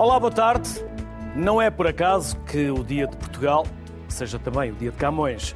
[0.00, 0.70] Olá, boa tarde.
[1.36, 3.66] Não é por acaso que o Dia de Portugal
[4.08, 5.54] seja também o Dia de Camões.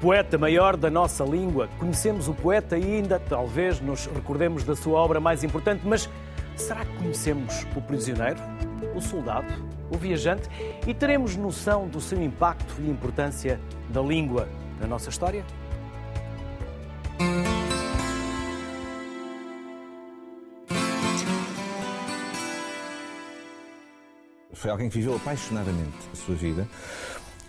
[0.00, 1.68] Poeta maior da nossa língua.
[1.78, 6.08] Conhecemos o poeta e ainda talvez nos recordemos da sua obra mais importante, mas
[6.56, 8.40] será que conhecemos o prisioneiro,
[8.94, 9.52] o soldado,
[9.94, 10.48] o viajante
[10.86, 14.48] e teremos noção do seu impacto e importância da língua
[14.80, 15.44] na nossa história?
[24.64, 26.66] Foi alguém que viveu apaixonadamente a sua vida,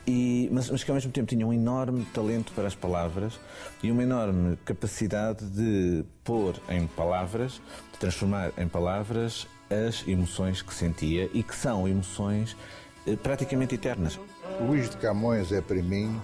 [0.05, 3.39] e, mas, mas que ao mesmo tempo tinha um enorme talento para as palavras
[3.81, 7.61] e uma enorme capacidade de pôr em palavras,
[7.93, 12.57] de transformar em palavras as emoções que sentia e que são emoções
[13.07, 14.19] eh, praticamente eternas.
[14.59, 16.19] Luís de Camões é para mim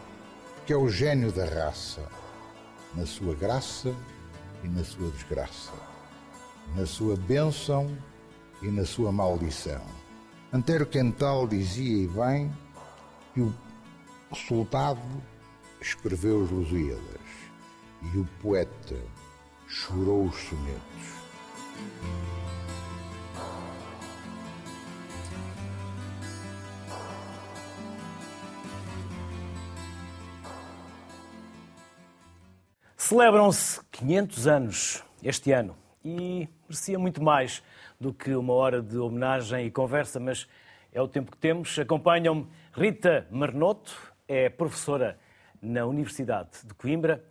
[0.65, 2.01] que é o gênio da raça,
[2.93, 3.95] na sua graça
[4.61, 5.71] e na sua desgraça,
[6.75, 7.89] na sua bênção
[8.61, 10.00] e na sua maldição.
[10.53, 12.51] Antero Quental dizia e bem
[13.33, 13.55] que o
[14.35, 14.99] soldado
[15.79, 17.21] escreveu os Lusíadas
[18.13, 19.01] e o poeta
[19.65, 21.21] chorou os sonetos.
[32.97, 37.63] Celebram-se 500 anos este ano e merecia muito mais
[38.01, 40.47] do que uma hora de homenagem e conversa, mas
[40.91, 41.77] é o tempo que temos.
[41.77, 43.95] Acompanham-me Rita Marnoto,
[44.27, 45.19] é professora
[45.61, 47.23] na Universidade de Coimbra,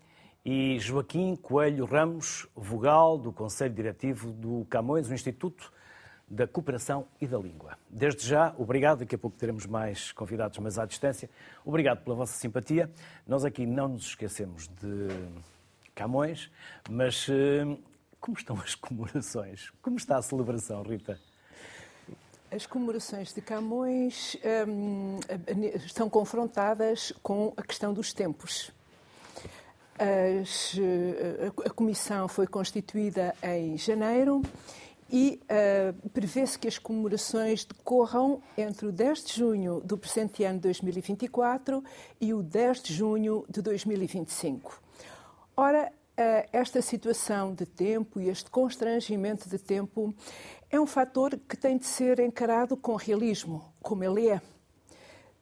[0.45, 5.73] e Joaquim Coelho Ramos, vogal do Conselho Diretivo do Camões, o Instituto
[6.29, 7.77] da Cooperação e da Língua.
[7.91, 9.01] Desde já, obrigado.
[9.01, 11.29] Daqui a pouco teremos mais convidados, mas à distância.
[11.65, 12.89] Obrigado pela vossa simpatia.
[13.27, 15.09] Nós aqui não nos esquecemos de
[15.97, 16.49] Camões,
[16.89, 17.77] mas eh,
[18.21, 19.71] como estão as comemorações?
[19.83, 21.19] Como está a celebração, Rita?
[22.51, 24.37] As comemorações de Camões
[24.69, 25.21] hum,
[25.87, 28.73] estão confrontadas com a questão dos tempos.
[29.97, 34.43] As, eh, a, comissão foi constituída em janeiro
[35.11, 40.59] e uh, prevê-se que as comemorações decorram entre o 10 de junho do presente ano
[40.61, 41.85] 2024
[42.21, 44.81] e o 10 de junho de 2025.
[45.57, 45.93] Ora,
[46.53, 50.15] esta situação de tempo e este constrangimento de tempo
[50.71, 54.41] é um fator que tem de ser encarado com realismo, como ele é.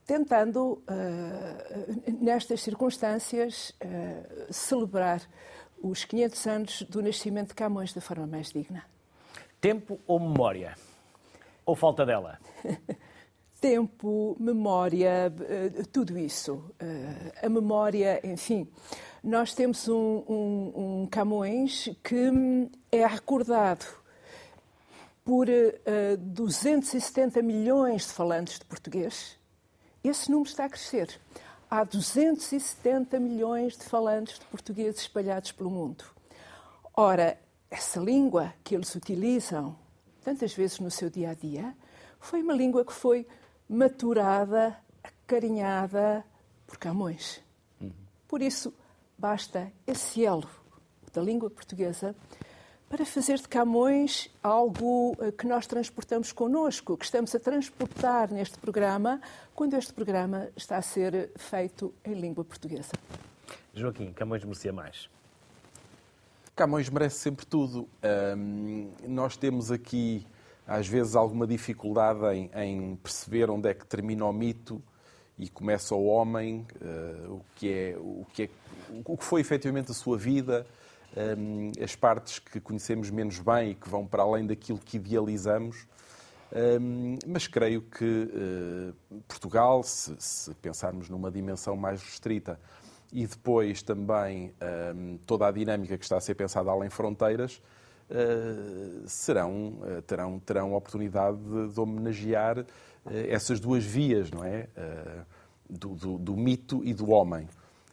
[0.06, 5.20] Tentando, uh, nestas circunstâncias, uh, celebrar
[5.82, 8.84] os 500 anos do nascimento de Camões da forma mais digna.
[9.60, 10.74] Tempo ou memória?
[11.66, 12.38] Ou falta dela?
[13.60, 15.32] Tempo, memória,
[15.92, 16.72] tudo isso.
[17.42, 18.68] a memória, enfim.
[19.22, 23.84] Nós temos um, um, um Camões que hum, é recordado
[25.24, 29.36] por uh, 270 milhões de falantes de português,
[30.02, 31.20] esse número está a crescer.
[31.70, 36.04] Há 270 milhões de falantes de português espalhados pelo mundo.
[36.96, 37.38] Ora,
[37.70, 39.76] essa língua que eles utilizam
[40.24, 41.76] tantas vezes no seu dia a dia
[42.18, 43.26] foi uma língua que foi
[43.68, 46.24] maturada, acarinhada
[46.66, 47.42] por Camões.
[47.80, 47.92] Uhum.
[48.26, 48.72] Por isso,
[49.18, 50.48] basta esse elo
[51.12, 52.14] da língua portuguesa
[52.88, 58.58] para fazer de Camões algo eh, que nós transportamos connosco, que estamos a transportar neste
[58.58, 59.20] programa,
[59.54, 62.92] quando este programa está a ser feito em língua portuguesa.
[63.74, 65.10] Joaquim, Camões merecia mais.
[66.56, 67.86] Camões merece sempre tudo.
[68.36, 70.26] Um, nós temos aqui,
[70.66, 74.82] às vezes, alguma dificuldade em, em, perceber onde é que termina o mito
[75.38, 78.49] e começa o homem, uh, o, que é, o, que é,
[79.04, 80.66] o que foi efetivamente a sua vida,
[81.16, 85.87] um, as partes que conhecemos menos bem e que vão para além daquilo que idealizamos.
[86.50, 92.59] Um, mas creio que uh, Portugal, se, se, pensarmos numa dimensão mais restrita,
[93.12, 94.53] e depois também
[94.95, 97.60] um, toda a dinâmica que está a ser pensada além fronteiras,
[98.10, 102.65] uh, serão, uh, terão, terão oportunidade de, de homenagear
[103.28, 104.68] essas duas vias, não é?
[105.68, 107.47] Do, do, do mito e do homem.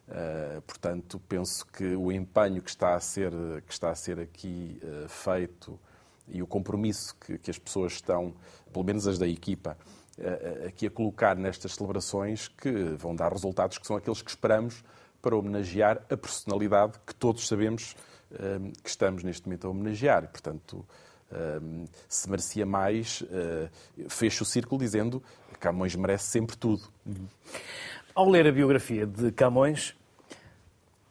[0.07, 3.31] Uh, portanto, penso que o empenho que está a ser,
[3.65, 5.79] que está a ser aqui uh, feito
[6.27, 8.31] e o compromisso que, que, as pessoas estão,
[8.71, 9.75] pelo menos as da equipa,
[10.19, 14.83] uh, aqui a colocar nestas celebrações, que vão dar resultados que são aqueles que esperamos
[15.23, 17.95] para homenagear a personalidade que todos sabemos
[18.83, 20.27] que estamos neste momento a homenagear.
[20.27, 20.85] Portanto,
[22.07, 23.23] se merecia mais,
[24.07, 25.23] fecho o círculo dizendo
[25.65, 26.83] Camões merece sempre tudo.
[27.03, 27.25] Uhum.
[28.13, 29.95] Ao ler a biografia de Camões,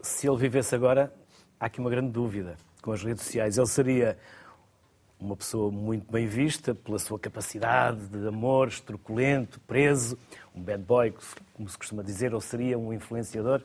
[0.01, 1.13] se ele vivesse agora,
[1.59, 3.59] há aqui uma grande dúvida com as redes sociais.
[3.59, 4.17] Ele seria
[5.19, 10.17] uma pessoa muito bem vista pela sua capacidade de amor, truculento, preso,
[10.55, 11.13] um bad boy,
[11.53, 13.61] como se costuma dizer, ou seria um influenciador.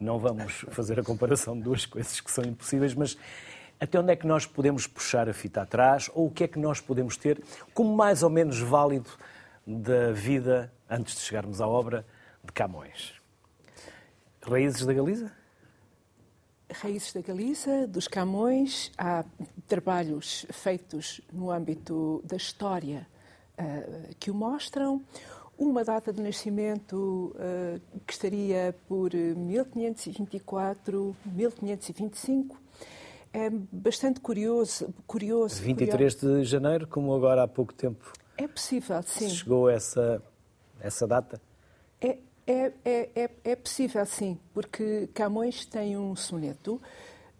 [0.00, 3.16] Não vamos fazer a comparação de duas coisas que são impossíveis, mas
[3.78, 6.58] até onde é que nós podemos puxar a fita atrás ou o que é que
[6.58, 7.40] nós podemos ter
[7.72, 9.08] como mais ou menos válido
[9.66, 12.06] da vida antes de chegarmos à obra
[12.44, 13.14] de Camões?
[14.40, 15.32] Raízes da Galiza?
[16.72, 19.24] Raízes da Galiza, dos Camões, há
[19.66, 23.06] trabalhos feitos no âmbito da história
[23.58, 25.02] uh, que o mostram.
[25.58, 32.60] Uma data de nascimento uh, que estaria por 1524, 1525.
[33.32, 34.94] É bastante curioso.
[35.06, 36.42] curioso 23 curioso.
[36.42, 38.12] de janeiro, como agora há pouco tempo.
[38.36, 39.30] É possível, sim.
[39.30, 40.22] Chegou essa,
[40.80, 41.40] essa data?
[42.00, 46.74] É, é, é, é, é possível, sim, porque Camões tem um soneto.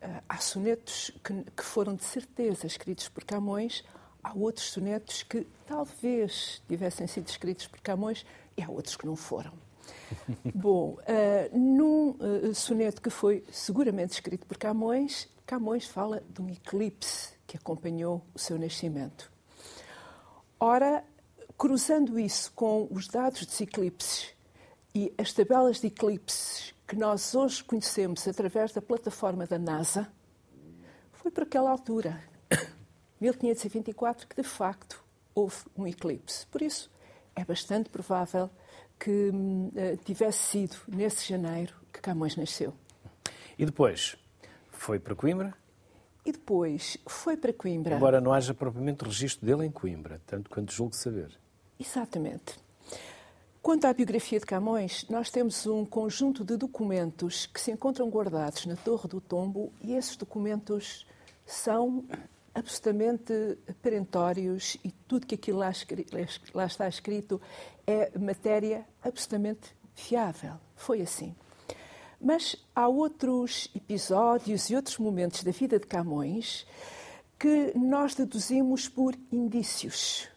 [0.03, 3.85] Uh, há sonetos que, que, foram de certeza escritos por Camões,
[4.23, 8.25] há outros sonetos que talvez tivessem sido escritos por Camões
[8.57, 9.53] e há outros que não foram.
[10.55, 16.49] Bom, uh, num uh, soneto que foi seguramente escrito por Camões, Camões fala de um
[16.51, 19.36] eclipse que acompanhou o seu nascimento.
[20.59, 21.05] Ora,
[21.59, 24.35] cruzando isso com os dados dos eclipses
[24.95, 30.11] e as tabelas de eclipses que nós hoje conhecemos através da plataforma da NASA,
[31.13, 32.23] foi por aquela altura,
[33.21, 35.05] 1524, que de facto
[35.35, 36.47] houve um eclipse.
[36.47, 36.91] Por isso,
[37.35, 38.49] é bastante provável
[38.99, 42.73] que uh, tivesse sido nesse janeiro que Camões nasceu.
[43.59, 44.17] E depois,
[44.71, 45.55] foi para Coimbra?
[46.27, 47.95] E depois foi para Coimbra.
[47.95, 51.31] Embora não haja propriamente registro dele em Coimbra, tanto quanto julgo saber.
[51.79, 52.59] Exatamente.
[53.63, 58.67] Quanto à biografia de Camões, nós temos um conjunto de documentos que se encontram guardados
[58.67, 61.07] na Torre do Tombo e esses documentos
[61.45, 62.05] são
[62.53, 65.73] absolutamente perentórios e tudo que aquilo lá,
[66.55, 67.41] lá está escrito
[67.87, 70.55] é matéria absolutamente fiável.
[70.75, 71.35] Foi assim.
[72.27, 76.67] Mas há outros episódios e outros momentos da vida de Camões
[77.39, 80.29] que nós deduzimos por indícios.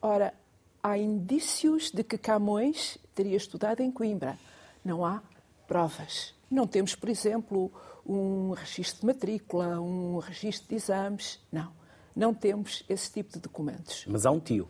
[0.00, 0.32] Ora,
[0.80, 4.38] há indícios de que Camões teria estudado em Coimbra.
[4.84, 5.20] Não há
[5.66, 6.36] provas.
[6.48, 7.72] Não temos, por exemplo,
[8.06, 11.40] um registro de matrícula, um registro de exames.
[11.50, 11.72] Não.
[12.14, 14.04] Não temos esse tipo de documentos.
[14.06, 14.68] Mas há um tio.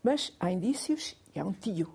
[0.00, 1.92] Mas há indícios e há um tio.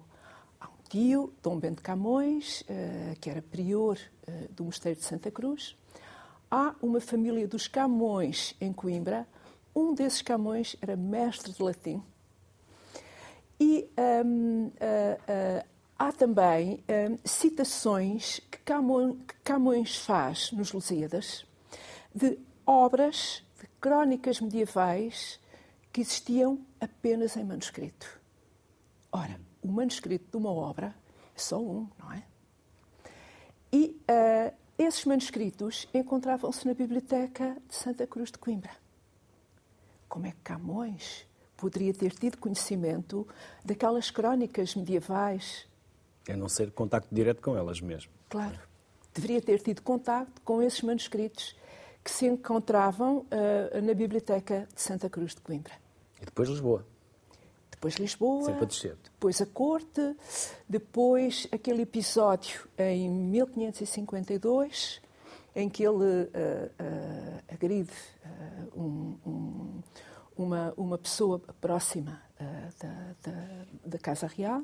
[0.91, 3.97] Tio, Dom Bento Camões, eh, que era prior
[4.27, 5.77] eh, do Mosteiro de Santa Cruz.
[6.49, 9.25] Há uma família dos Camões em Coimbra.
[9.73, 12.03] Um desses Camões era mestre de latim
[13.57, 15.67] e uh, uh,
[15.97, 21.45] há também um, citações que Camões, que Camões faz nos Lusíadas
[22.13, 25.39] de obras, de crónicas medievais
[25.94, 28.19] que existiam apenas em manuscrito.
[29.11, 30.95] Ora, o manuscrito de uma obra
[31.35, 32.23] é só um, não é?
[33.71, 38.71] E uh, esses manuscritos encontravam-se na Biblioteca de Santa Cruz de Coimbra.
[40.09, 41.25] Como é que Camões
[41.61, 43.27] poderia ter tido conhecimento
[43.63, 45.67] daquelas crónicas medievais.
[46.27, 48.11] A não ser contacto direto com elas mesmo.
[48.27, 48.59] Claro.
[49.13, 51.56] Deveria ter tido contacto com esses manuscritos
[52.03, 55.73] que se encontravam uh, na Biblioteca de Santa Cruz de Coimbra.
[56.19, 56.85] E depois Lisboa.
[57.81, 58.45] Depois Lisboa.
[58.45, 58.95] Sempre a descer.
[59.04, 60.16] Depois a corte.
[60.69, 65.02] Depois aquele episódio em 1552
[65.56, 67.92] em que ele uh, uh, agride
[68.73, 69.81] um, um
[70.38, 74.64] uma, uma pessoa próxima uh, da, da, da, Casa Real,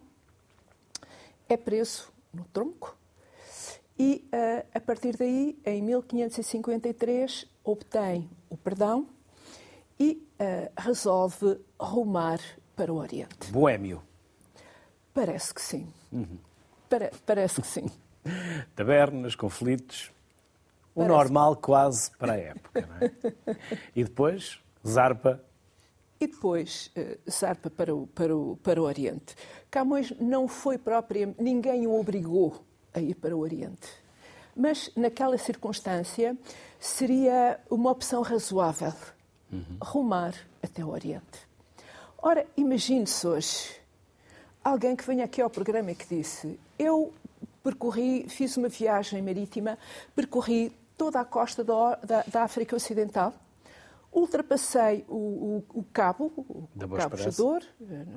[1.48, 2.98] é preso no tronco
[3.98, 9.08] e, uh, a partir daí, em 1553, obtém o perdão
[10.00, 12.40] e uh, resolve rumar
[12.78, 13.52] para o Oriente.
[13.52, 14.02] Boêmio.
[15.14, 15.92] Parece que sim.
[16.12, 16.38] Uhum.
[16.88, 17.90] Para, parece que sim.
[18.76, 20.12] Tabernas, conflitos.
[20.94, 21.64] O parece normal que...
[21.64, 23.12] quase para a época, não é?
[23.96, 25.44] E depois, zarpa
[26.20, 29.36] e depois uh, zarpa para o, para, o, para o Oriente.
[29.70, 33.88] Camões não foi propriamente, ninguém o obrigou a ir para o Oriente.
[34.56, 36.36] Mas, naquela circunstância,
[36.80, 38.94] seria uma opção razoável
[39.52, 39.78] uhum.
[39.80, 41.47] rumar até o Oriente.
[42.28, 43.80] Ora, imagine-se hoje
[44.62, 47.14] alguém que venha aqui ao programa e que disse: Eu
[47.64, 49.78] percorri, fiz uma viagem marítima,
[50.14, 53.34] percorri toda a costa da, da, da África Ocidental
[54.12, 57.64] ultrapassei o, o, o cabo, o da Cabo Jador,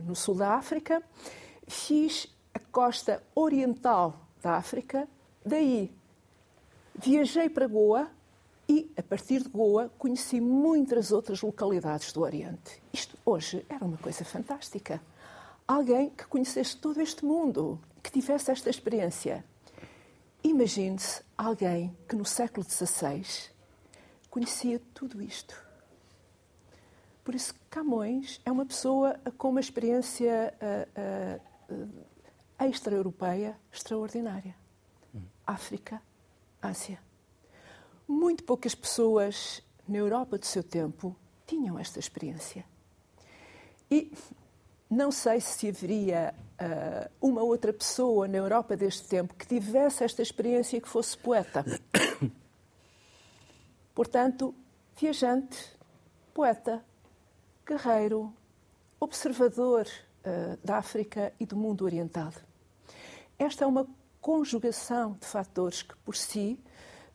[0.05, 1.01] no sul da África,
[1.69, 5.07] fiz a costa oriental da África,
[5.47, 5.95] daí
[6.97, 8.11] viajei para Goa
[8.71, 12.81] E, a partir de Goa, conheci muitas outras localidades do Oriente.
[12.93, 15.03] Isto hoje era uma coisa fantástica.
[15.67, 19.45] Alguém que conhecesse todo este mundo, que tivesse esta experiência.
[20.45, 23.25] Imagine-se alguém que no século XVI
[24.31, 25.61] conhecia tudo isto.
[27.25, 30.55] Por isso, Camões é uma pessoa com uma experiência
[31.69, 32.05] uh, uh,
[32.61, 34.55] extra-europeia extraordinária.
[35.45, 36.01] África,
[36.63, 37.10] Ásia.
[38.11, 41.15] Muito poucas pessoas na Europa do seu tempo
[41.47, 42.65] tinham esta experiência.
[43.89, 44.13] E
[44.91, 50.23] não sei se haveria uh, uma outra pessoa na Europa deste tempo que tivesse esta
[50.23, 51.65] experiência e que fosse poeta.
[53.95, 54.53] Portanto,
[54.97, 55.57] viajante,
[56.35, 56.85] poeta,
[57.65, 58.35] guerreiro,
[58.99, 62.33] observador uh, da África e do mundo oriental.
[63.39, 63.87] Esta é uma
[64.21, 66.59] conjugação de fatores que, por si,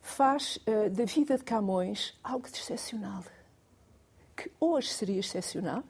[0.06, 3.24] faz uh, da vida de Camões algo de excepcional.
[4.36, 5.82] Que hoje seria excepcional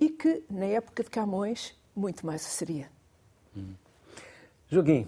[0.00, 2.90] e que, na época de Camões, muito mais seria.
[3.56, 3.74] Hum.
[4.68, 5.06] Joaquim,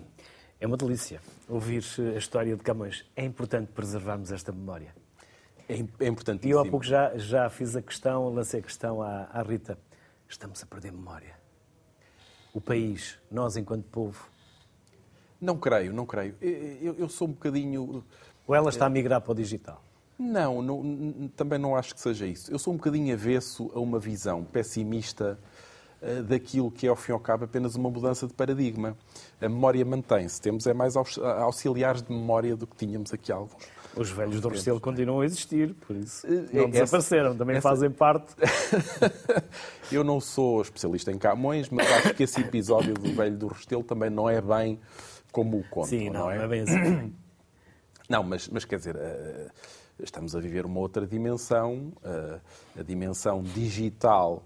[0.60, 1.82] é uma delícia ouvir
[2.14, 3.04] a história de Camões.
[3.16, 4.94] É importante preservarmos esta memória.
[5.68, 6.46] É, é importante.
[6.46, 9.78] E eu há pouco já, já fiz a questão, lancei a questão à, à Rita.
[10.28, 11.34] Estamos a perder memória.
[12.52, 14.28] O país, nós enquanto povo,
[15.40, 16.34] não creio, não creio.
[16.40, 18.04] Eu, eu, sou um bocadinho.
[18.46, 19.82] Ou ela está a migrar para o digital?
[20.18, 22.50] Não, não, também não acho que seja isso.
[22.50, 25.38] Eu sou um bocadinho avesso a uma visão pessimista
[26.00, 28.96] uh, daquilo que é, ao fim e ao cabo, apenas uma mudança de paradigma.
[29.40, 30.40] A memória mantém-se.
[30.40, 33.76] Temos é mais auxiliares de memória do que tínhamos aqui alguns.
[33.94, 37.66] Os velhos do Restelo continuam a existir, por isso eh, não desapareceram, também essa...
[37.66, 38.34] fazem parte.
[39.90, 43.82] Eu não sou especialista em Camões, mas acho que esse episódio do velho do Restelo
[43.82, 44.78] também não é bem
[45.32, 46.36] como o conto, Sim, não, não é?
[46.36, 47.14] Não, é bem assim.
[48.08, 49.50] não mas, mas quer dizer, uh,
[49.98, 52.40] estamos a viver uma outra dimensão, uh,
[52.78, 54.42] a dimensão digital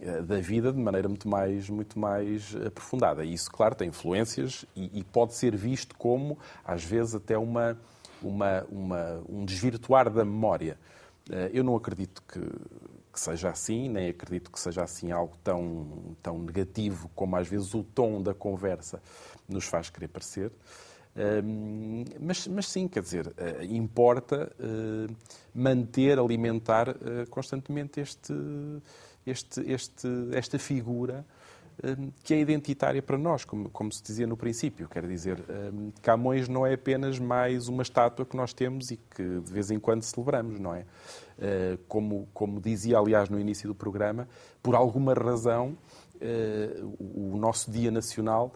[0.00, 3.24] uh, da vida de maneira muito mais, muito mais aprofundada.
[3.24, 7.76] E isso, claro, tem influências e, e pode ser visto como, às vezes, até uma,
[8.22, 10.78] uma, uma, um desvirtuar da memória.
[11.52, 12.40] Eu não acredito que,
[13.12, 17.74] que seja assim, nem acredito que seja assim algo tão, tão negativo como às vezes
[17.74, 19.00] o tom da conversa
[19.48, 20.50] nos faz querer parecer.
[22.20, 25.14] Mas, mas, sim, quer dizer, uh, importa uh,
[25.54, 28.32] manter, alimentar eh, constantemente este,
[29.26, 31.24] este, este, esta figura
[32.22, 34.88] que é identitária para nós, como, como se dizia no princípio.
[34.88, 35.42] Quer dizer,
[36.02, 39.80] Camões não é apenas mais uma estátua que nós temos e que de vez em
[39.80, 40.84] quando celebramos, não é?
[41.88, 44.28] como, como dizia, aliás, no início do programa,
[44.62, 45.76] por alguma razão,
[47.00, 48.52] o nosso Dia Nacional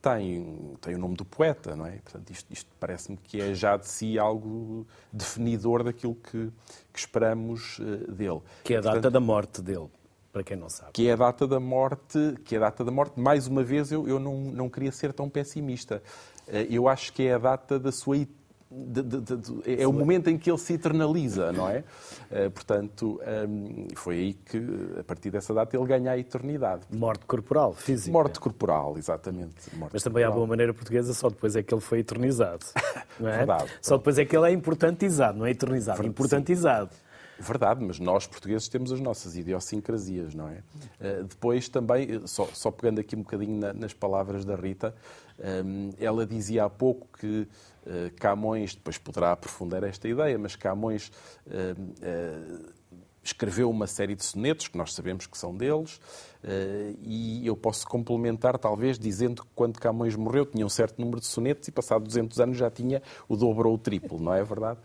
[0.00, 1.98] tem, tem o nome do poeta, não é?
[1.98, 6.50] Portanto, isto, isto parece-me que é já de si algo definidor daquilo que,
[6.92, 8.40] que esperamos uh, dele.
[8.64, 9.88] Que é a data Portanto, da morte dele,
[10.32, 10.92] para quem não sabe.
[10.92, 13.18] Que é a data da morte, que é a data da morte.
[13.18, 16.02] Mais uma vez, eu, eu não, não queria ser tão pessimista.
[16.46, 18.16] Uh, eu acho que é a data da sua
[18.70, 21.84] de, de, de, é o momento em que ele se eternaliza, não é?
[22.30, 24.58] Uh, portanto, um, foi aí que,
[25.00, 26.82] a partir dessa data, ele ganha a eternidade.
[26.90, 28.12] Morte corporal, física.
[28.12, 29.74] Morte corporal, exatamente.
[29.74, 30.32] Morte Mas também, corporal.
[30.32, 32.66] à boa maneira portuguesa, só depois é que ele foi eternizado.
[33.18, 33.38] Não é?
[33.38, 33.70] Verdade.
[33.80, 36.90] Só depois é que ele é importantizado, não é eternizado, Verdade, importantizado.
[36.92, 37.08] Sim.
[37.40, 40.62] Verdade, mas nós portugueses temos as nossas idiosincrasias, não é?
[41.00, 44.94] Uh, depois também, só, só, pegando aqui um bocadinho na, nas palavras da Rita,
[45.98, 47.46] ela dizia há pouco que
[47.86, 51.12] uh, Camões, depois poderá aprofundar esta ideia, mas Camões
[51.46, 52.72] uh,
[53.28, 56.00] escreveu uma série de sonetos, que nós sabemos que são deles,
[57.02, 61.26] e eu posso complementar, talvez, dizendo que quando Camões morreu tinha um certo número de
[61.26, 64.78] sonetos e, passado 200 anos, já tinha o dobro ou o triplo, não é verdade?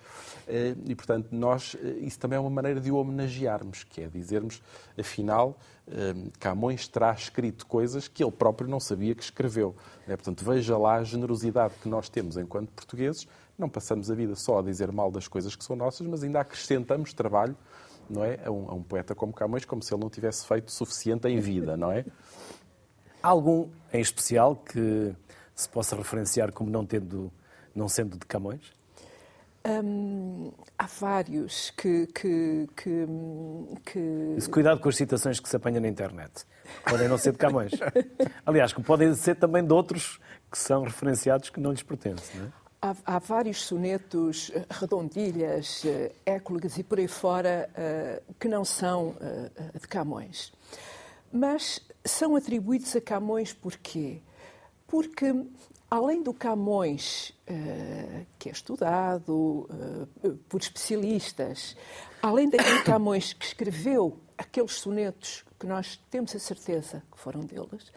[0.47, 4.07] Eh, e, portanto, nós, eh, isso também é uma maneira de o homenagearmos, que é
[4.07, 4.61] dizermos,
[4.97, 5.57] afinal,
[5.87, 9.75] eh, Camões terá escrito coisas que ele próprio não sabia que escreveu.
[10.07, 10.15] Né?
[10.15, 13.27] Portanto, veja lá a generosidade que nós temos enquanto portugueses.
[13.57, 16.39] Não passamos a vida só a dizer mal das coisas que são nossas, mas ainda
[16.39, 17.55] acrescentamos trabalho
[18.13, 18.39] não é?
[18.45, 21.39] a, um, a um poeta como Camões, como se ele não tivesse feito suficiente em
[21.39, 22.05] vida, não é?
[23.21, 25.13] Há algum em especial que
[25.55, 27.31] se possa referenciar como não, tendo,
[27.73, 28.73] não sendo de Camões?
[29.65, 33.07] Hum, há vários que, que, que,
[33.85, 34.49] que...
[34.51, 36.45] Cuidado com as citações que se apanham na internet.
[36.83, 37.71] Podem não ser de Camões.
[38.45, 40.19] Aliás, que podem ser também de outros
[40.51, 42.41] que são referenciados que não lhes pertencem.
[42.41, 42.62] Não é?
[42.83, 48.65] Há, há, vários sonetos, eh, redondilhas, eh, éclogas e por aí fora eh, que não
[48.65, 49.15] são
[49.79, 50.51] de Camões.
[51.31, 54.21] Mas são atribuídos a Camões porquê?
[54.85, 55.33] porque
[55.89, 57.33] além do Camões,
[58.37, 59.67] que é estudado
[60.47, 61.75] por especialistas,
[62.21, 67.91] além daquele Camões que escreveu aqueles sonetos que nós temos a certeza que foram deles,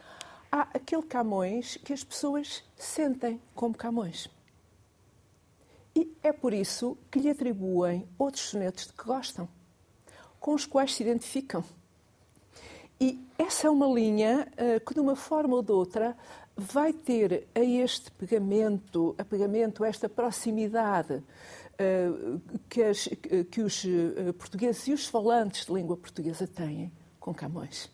[0.50, 4.26] há aquele Camões que as pessoas sentem como Camões.
[5.96, 9.48] E é por isso que lhe atribuem outros sonetos de que gostam,
[10.38, 11.64] com os quais se identificam.
[13.00, 16.14] E essa é uma linha uh, que, de uma forma ou de outra,
[16.54, 23.08] vai ter a este pegamento, a pegamento, a esta proximidade uh, que, as,
[23.50, 27.90] que, os uh, portugueses e os falantes de língua portuguesa têm com Camões.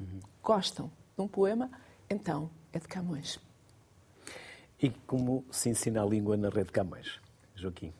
[0.00, 0.20] Uhum.
[0.42, 1.70] Gostam de um poema,
[2.08, 3.38] então é de Camões.
[4.82, 7.21] E como se ensina a língua na rede Camões,
[7.62, 7.92] Joaquim?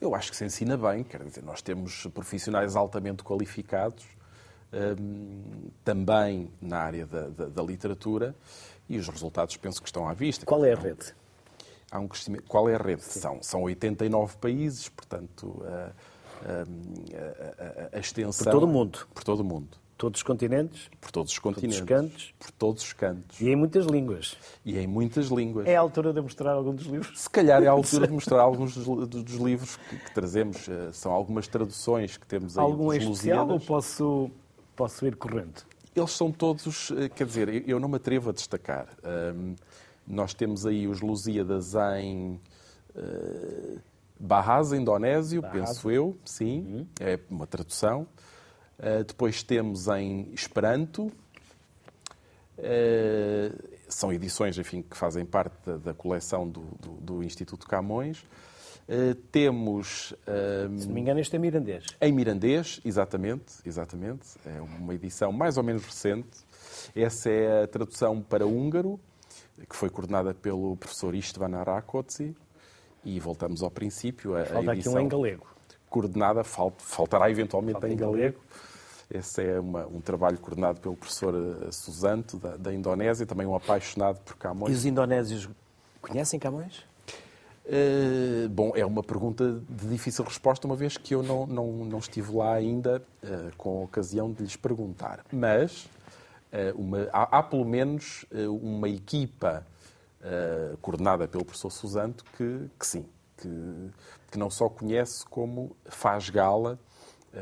[0.00, 4.04] Eu acho que se ensina bem, quer dizer, nós temos profissionais altamente qualificados,
[4.72, 8.34] um, também na área da, da, da, literatura,
[8.88, 10.46] e os resultados penso que estão à vista.
[10.46, 11.14] Qual é a rede?
[11.90, 12.44] Há um crescimento.
[12.44, 13.02] Qual é a rede?
[13.02, 15.92] São, são 89 países, portanto, a,
[16.48, 18.44] a, a, a extensão.
[18.44, 19.06] Por todo o mundo.
[19.12, 19.79] Por todo o mundo.
[20.00, 20.88] Todos os continentes?
[20.98, 21.78] Por todos os continentes.
[21.78, 22.34] Todos os cantos?
[22.38, 23.38] Por todos os cantos.
[23.38, 24.34] E em muitas línguas?
[24.64, 25.66] E em muitas línguas.
[25.68, 27.20] É a altura de mostrar algum dos livros?
[27.20, 30.66] Se calhar é a altura de mostrar alguns dos, dos livros que, que, trazemos.
[30.70, 32.64] Eh, são algumas traduções que temos aí.
[32.64, 34.30] Algum especial ou posso,
[34.74, 35.66] posso ir correndo?
[35.94, 38.88] Eles são todos, eh, quer dizer, eu não me atrevo a destacar.
[39.04, 39.54] Um,
[40.06, 42.40] nós temos aí os Lusíadas em
[42.96, 43.78] uh,
[44.18, 45.58] Bahasa, Indonésio, Bahasa.
[45.58, 46.86] penso eu, sim, uhum.
[46.98, 48.08] é uma tradução.
[48.80, 51.12] Uh, depois temos em Esperanto,
[52.56, 58.24] uh, são edições, enfim, que fazem parte da, da coleção do, do, do, Instituto Camões.
[58.88, 60.14] Uh, temos.
[60.78, 61.84] Se não me engano, este é mirandês.
[62.00, 64.26] Em mirandês, exatamente, exatamente.
[64.46, 66.38] É uma edição mais ou menos recente.
[66.96, 68.98] Essa é a tradução para húngaro,
[69.68, 72.34] que foi coordenada pelo professor Istvan Arakoczi.
[73.04, 74.34] E voltamos ao princípio.
[74.34, 75.46] A, Falta a edição aqui um em galego.
[75.90, 78.38] Coordenada, faltará eventualmente Falta em galego.
[78.38, 78.69] galego
[79.10, 83.56] esse é uma, um trabalho coordenado pelo professor eh, Susanto, da, da, Indonésia, também um
[83.56, 84.72] apaixonado por Camões.
[84.72, 85.48] E os indonésios
[86.00, 86.84] conhecem Camões?
[87.66, 91.98] Uh, bom, é uma pergunta de difícil resposta, uma vez que eu não, não, não
[91.98, 95.24] estive lá ainda uh, com a ocasião de lhes perguntar.
[95.32, 95.84] Mas
[96.52, 99.66] uh, uma, há, há, pelo menos uma equipa
[100.82, 103.06] coordenada pelo professor Susanto que, que sim,
[103.38, 103.48] que,
[104.30, 106.78] que não só conhece como faz gala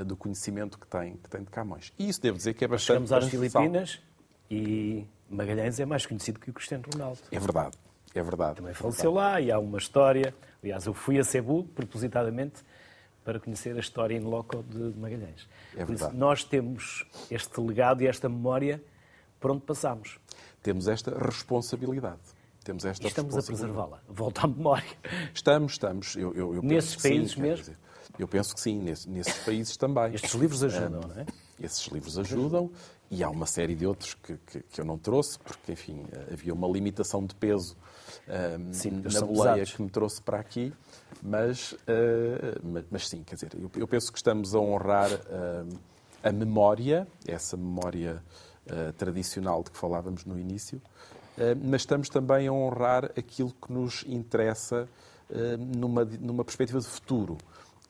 [0.04, 1.92] do conhecimento que tem, que tem de Camões.
[1.98, 3.08] E isso devo dizer que é bastante.
[3.08, 4.00] Chegamos às Filipinas
[4.50, 7.18] e Magalhães é mais conhecido que o Cristiano Ronaldo.
[7.30, 7.76] É verdade,
[8.14, 8.56] é verdade.
[8.56, 10.34] Também faleceu lá e há uma história.
[10.62, 12.62] Aliás, eu fui a Cebu propositadamente
[13.24, 15.48] para conhecer a história in loco de Magalhães.
[15.74, 16.12] É verdade.
[16.12, 18.82] Isso, nós temos este legado e esta memória
[19.38, 20.18] por onde passamos.
[20.62, 22.20] Temos esta responsabilidade.
[22.64, 24.02] Temos esta e estamos a preservá-la.
[24.08, 24.88] Volta à memória.
[25.32, 26.16] Estamos, estamos.
[26.16, 27.64] Eu, eu, eu Nesses países sim, mesmo?
[27.64, 27.78] Dizer,
[28.18, 30.14] eu penso que sim, nesses países também.
[30.14, 31.26] Estes livros ajudam, não é?
[31.60, 32.70] Esses livros ajudam
[33.10, 36.52] e há uma série de outros que, que, que eu não trouxe, porque, enfim, havia
[36.52, 37.76] uma limitação de peso
[38.28, 39.72] um, sim, na boleia pesados.
[39.72, 40.72] que me trouxe para aqui,
[41.22, 41.76] mas, uh,
[42.62, 45.78] mas, mas, sim, quer dizer, eu, eu, penso que estamos a honrar uh,
[46.22, 48.22] a memória, essa memória
[48.66, 50.80] uh, tradicional de que falávamos no início,
[51.64, 54.88] mas estamos também a honrar aquilo que nos interessa
[55.56, 57.38] numa, numa perspectiva de futuro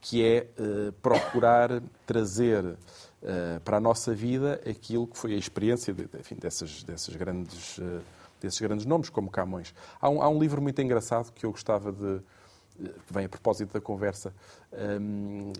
[0.01, 5.93] que é uh, procurar trazer uh, para a nossa vida aquilo que foi a experiência
[5.93, 8.01] de, enfim, dessas, dessas grandes, uh,
[8.41, 9.75] desses grandes nomes, como Camões.
[10.01, 12.21] Há um, há um, livro muito engraçado que eu gostava de.
[12.79, 14.33] que vem a propósito da conversa,
[15.01, 15.53] um,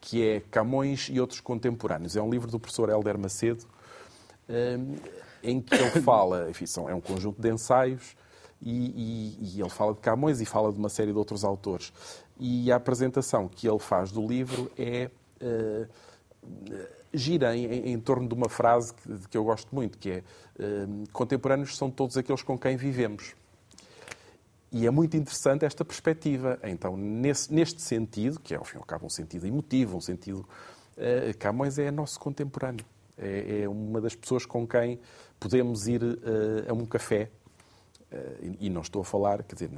[0.00, 2.14] que é Camões e Outros Contemporâneos.
[2.16, 3.64] É um livro do professor Helder Macedo,
[4.48, 4.96] um,
[5.42, 8.14] em que ele fala, enfim, são, é um conjunto de ensaios.
[8.60, 11.92] E, e, e, ele fala de Camões e fala de uma série de outros autores.
[12.38, 15.10] E a apresentação que ele faz do livro é.
[15.40, 15.86] Uh,
[17.12, 20.22] gira em, em, torno de uma frase que, que eu gosto muito, que é
[20.60, 23.34] uh, contemporâneos são todos aqueles com quem vivemos.
[24.70, 26.58] E é muito interessante esta perspectiva.
[26.62, 30.00] Então, nesse, neste sentido, que é ao fim e ao cabo um sentido emotivo, um
[30.00, 30.46] sentido.
[30.96, 32.84] Uh, Camões é nosso contemporâneo.
[33.18, 35.00] É, é, uma das pessoas com quem
[35.40, 36.16] podemos ir uh,
[36.68, 37.28] a um café eh,
[38.60, 39.70] e não estou a falar, quer dizer,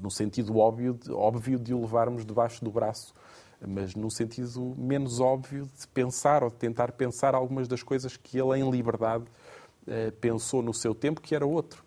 [0.00, 3.14] no sentido óbvio de, óbvio de o levarmos debaixo do braço,
[3.66, 8.38] mas no sentido menos óbvio de pensar ou de tentar pensar algumas das coisas que
[8.38, 9.24] ele, em liberdade,
[9.86, 11.84] eh, pensou no seu tempo, que era outro,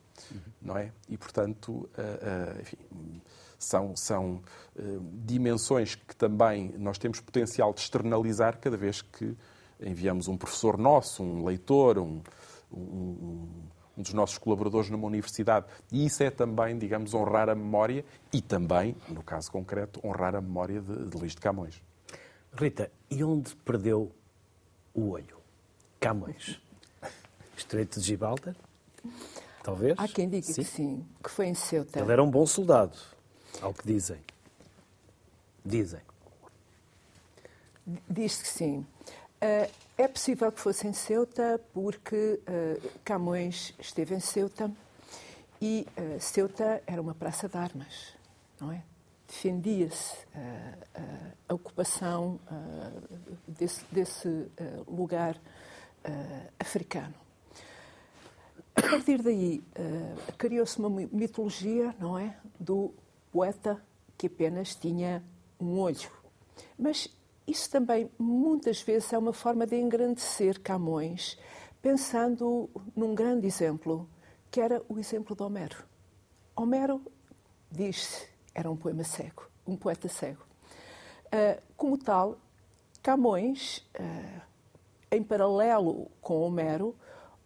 [0.61, 0.91] não é?
[1.09, 3.21] E, portanto, eh, enfim,
[3.59, 4.41] são, são
[5.25, 9.35] dimensões que também nós temos potencial de externalizar cada vez que
[9.79, 12.21] enviamos um professor nosso, um leitor, um,
[12.71, 13.47] um
[13.97, 15.65] um dos nossos colaboradores numa universidade.
[15.91, 20.41] E isso é também, digamos, honrar a memória e também, no caso concreto, honrar a
[20.41, 21.81] memória de, de Luís de Camões.
[22.53, 24.11] Rita, e onde perdeu
[24.93, 25.37] o olho?
[25.99, 26.61] Camões.
[27.55, 28.55] Estreito de Gibraltar?
[29.63, 29.95] Talvez?
[29.97, 30.53] Há quem diga sim.
[30.53, 31.99] que sim, que foi em Ceuta.
[31.99, 32.97] Ele era um bom soldado,
[33.61, 34.19] ao que dizem.
[35.65, 35.99] Dizem.
[38.09, 38.85] Diz que sim.
[39.41, 44.71] Uh, é possível que fosse em Ceuta, porque uh, Camões esteve em Ceuta
[45.59, 48.13] e uh, Ceuta era uma praça de armas,
[48.59, 48.83] não é?
[49.27, 50.15] Defendia-se
[51.49, 52.39] a ocupação
[53.45, 54.47] desse, desse
[54.87, 55.37] lugar
[56.57, 57.13] africano.
[58.73, 59.61] A partir daí,
[60.37, 62.37] criou-se uma mitologia, não é?
[62.57, 62.93] Do
[63.29, 63.83] poeta
[64.17, 65.21] que apenas tinha
[65.59, 66.09] um olho.
[66.79, 67.09] Mas
[67.47, 71.39] isso também, muitas vezes, é uma forma de engrandecer Camões,
[71.81, 74.09] pensando num grande exemplo,
[74.51, 75.85] que era o exemplo de Homero.
[76.55, 77.01] Homero,
[77.71, 80.43] diz-se, era um poema cego, um poeta cego.
[81.27, 82.37] Uh, como tal,
[83.01, 84.41] Camões, uh,
[85.09, 86.93] em paralelo com Homero,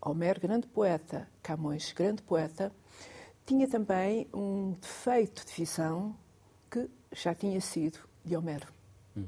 [0.02, 2.72] Homero, grande poeta, Camões, grande poeta,
[3.46, 6.16] tinha também um defeito de visão
[6.72, 8.68] que já tinha sido de Homero.
[9.16, 9.28] Uhum.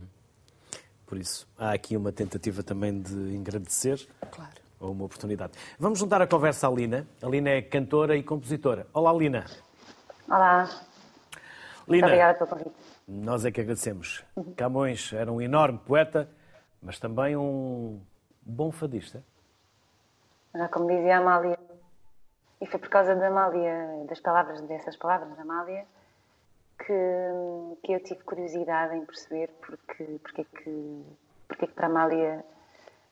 [1.13, 4.07] Por isso, há aqui uma tentativa também de engrandecer.
[4.31, 4.49] Claro.
[4.79, 5.53] Ou uma oportunidade.
[5.77, 7.07] Vamos juntar a conversa à Lina.
[7.21, 8.87] A Lina é cantora e compositora.
[8.91, 9.45] Olá, Lina.
[10.27, 10.63] Olá.
[10.63, 10.73] Lina,
[11.87, 12.71] Muito obrigada pelo convite.
[13.07, 14.25] Nós é que agradecemos.
[14.35, 14.55] Uhum.
[14.55, 16.27] Camões era um enorme poeta,
[16.81, 18.01] mas também um
[18.41, 19.23] bom fadista.
[20.71, 21.59] Como dizia a Amália,
[22.59, 25.85] e foi por causa da Amália, das palavras, dessas palavras da Amália,
[26.85, 31.03] que, que eu tive curiosidade em perceber porque, porque, que,
[31.47, 32.45] porque que para Amália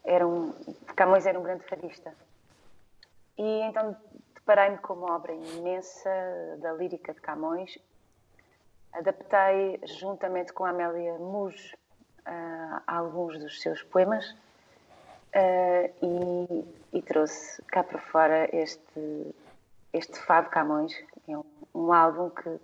[0.04, 0.54] era um,
[0.96, 2.14] Camões era um grande fadista.
[3.38, 3.96] E então
[4.36, 6.10] deparei-me com uma obra imensa
[6.60, 7.78] da lírica de Camões.
[8.94, 11.74] Adaptei, juntamente com Amélia Muj,
[12.28, 19.36] uh, alguns dos seus poemas uh, e, e, trouxe cá para fora este,
[19.94, 20.94] este Fado Camões,
[21.28, 22.60] é um, um álbum que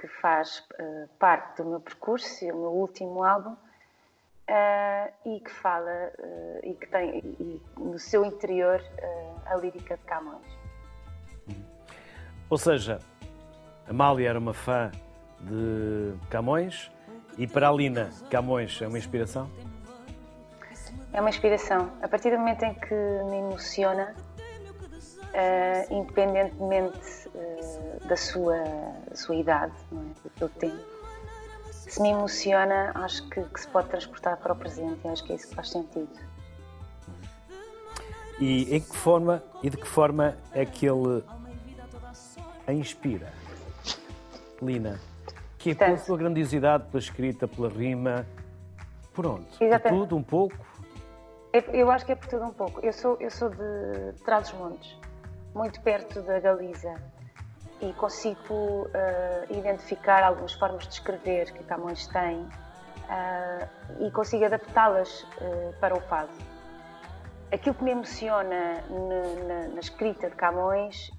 [0.00, 5.50] que faz uh, parte do meu percurso, é o meu último álbum, uh, e que
[5.50, 8.82] fala uh, e que tem e, no seu interior
[9.44, 10.46] a lírica de Camões.
[12.48, 12.98] Ou seja,
[13.86, 14.90] Amália era uma fã
[15.40, 16.90] de Camões
[17.36, 19.50] e para a Lina, Camões é uma inspiração?
[21.12, 21.90] É uma inspiração.
[22.02, 24.14] A partir do momento em que me emociona,
[25.30, 28.58] uh, independentemente uh, da, sua,
[29.08, 30.28] da sua idade, não é?
[30.28, 31.00] do seu tempo.
[31.70, 35.32] Se me emociona, acho que, que se pode transportar para o presente e acho que
[35.32, 36.08] é isso que faz sentido.
[38.38, 41.22] E em que forma e de que forma é que ele
[42.66, 43.32] a inspira?
[44.62, 45.00] Lina,
[45.58, 48.26] que é pela sua grandiosidade, pela escrita, pela rima,
[49.12, 49.46] por onde?
[49.46, 50.56] Por tudo, um pouco?
[51.72, 52.80] Eu acho que é por tudo um pouco.
[52.80, 54.99] Eu sou, eu sou de Trás-os-Montes
[55.54, 56.94] muito perto da Galiza.
[57.80, 58.88] E consigo uh,
[59.56, 66.00] identificar algumas formas de escrever que Camões tem uh, e consigo adaptá-las uh, para o
[66.02, 66.30] fado.
[67.50, 71.10] Aquilo que me emociona na, na, na escrita de Camões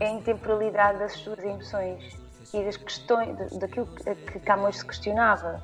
[0.00, 2.18] é a intemporalidade das suas emoções
[2.52, 5.62] e das questões, daquilo que Camões se questionava,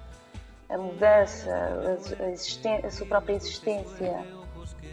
[0.68, 4.24] a mudança, a, a, a sua própria existência,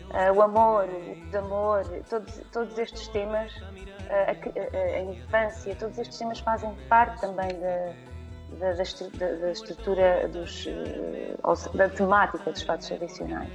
[0.10, 3.66] uh, o amor, o desamor, todos, todos estes temas, uh,
[4.10, 7.94] a, a, a, infância, todos estes temas fazem parte também da,
[8.60, 10.68] da, da, da estrutura, dos,
[11.74, 13.50] da temática dos fatos tradicionais.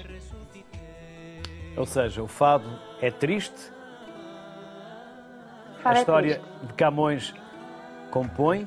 [1.77, 2.67] Ou seja, o fado
[3.03, 3.71] é triste,
[5.83, 6.67] fado a é história triste.
[6.67, 7.35] de Camões
[8.11, 8.67] compõe,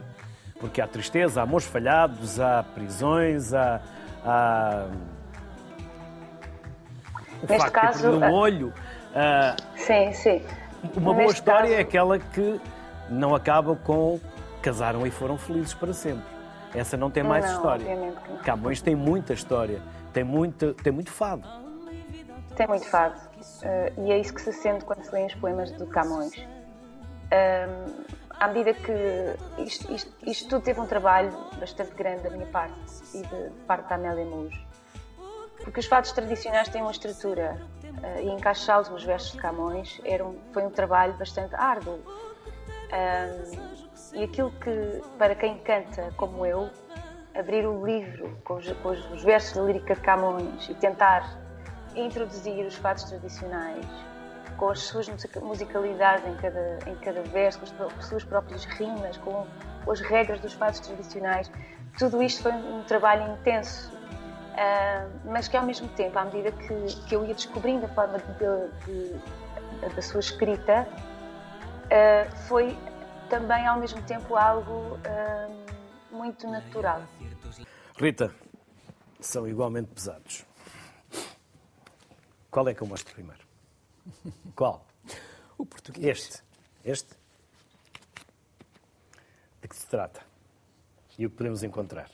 [0.60, 3.82] porque há tristeza, há amores falhados, há prisões, há,
[4.24, 4.88] há
[7.42, 8.68] o Neste facto caso, de um olho.
[8.68, 10.46] Uh, sim, sim.
[10.96, 11.74] Uma boa história caso...
[11.74, 12.60] é aquela que
[13.10, 14.20] não acaba com
[14.62, 16.26] casaram e foram felizes para sempre.
[16.74, 18.14] Essa não tem mais não, história.
[18.44, 19.82] Camões tem muita história,
[20.14, 21.48] tem muito, tem muito fado.
[22.56, 23.20] Tem muito fado.
[23.64, 26.36] Uh, e é isso que se sente quando se lê os poemas do Camões.
[26.36, 28.06] Uh,
[28.40, 32.76] à medida que isto, isto, isto, tudo teve um trabalho bastante grande da minha parte
[33.14, 34.69] e de, de parte da Amélia Muros
[35.64, 40.26] porque os fados tradicionais têm uma estrutura uh, e encaixá-los nos versos de Camões era
[40.26, 42.00] um, foi um trabalho bastante árduo.
[42.92, 46.70] Um, e aquilo que, para quem canta como eu,
[47.36, 51.38] abrir o livro com os, com os versos da lírica de Camões e tentar
[51.96, 53.86] introduzir os fados tradicionais
[54.58, 55.10] com as suas
[55.42, 59.48] musicalidades em cada, em cada verso, com as suas próprias rimas, com,
[59.90, 61.50] as regras dos fados tradicionais.
[61.98, 63.92] Tudo isto foi um trabalho intenso,
[64.54, 68.18] uh, mas que ao mesmo tempo, à medida que, que eu ia descobrindo a forma
[68.20, 70.88] de, de, da sua escrita,
[71.86, 72.78] uh, foi
[73.30, 77.04] também ao mesmo tempo algo uh, muito natural.
[77.98, 78.34] Rita,
[79.20, 80.46] são igualmente pesados.
[82.50, 83.46] Qual é que eu mostro primeiro?
[84.56, 84.86] Qual?
[85.58, 86.06] O português.
[86.08, 86.44] Este.
[86.84, 87.16] Este?
[89.62, 90.22] De que se trata?
[91.18, 92.10] E o que podemos encontrar?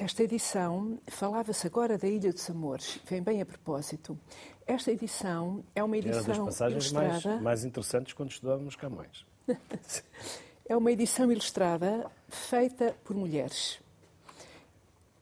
[0.00, 4.18] Esta edição, falava-se agora da Ilha dos Amores, vem bem a propósito.
[4.66, 7.28] Esta edição é uma edição Era das passagens ilustrada.
[7.28, 9.26] mais, mais interessantes quando estudávamos Camões.
[10.66, 13.78] é uma edição ilustrada feita por mulheres.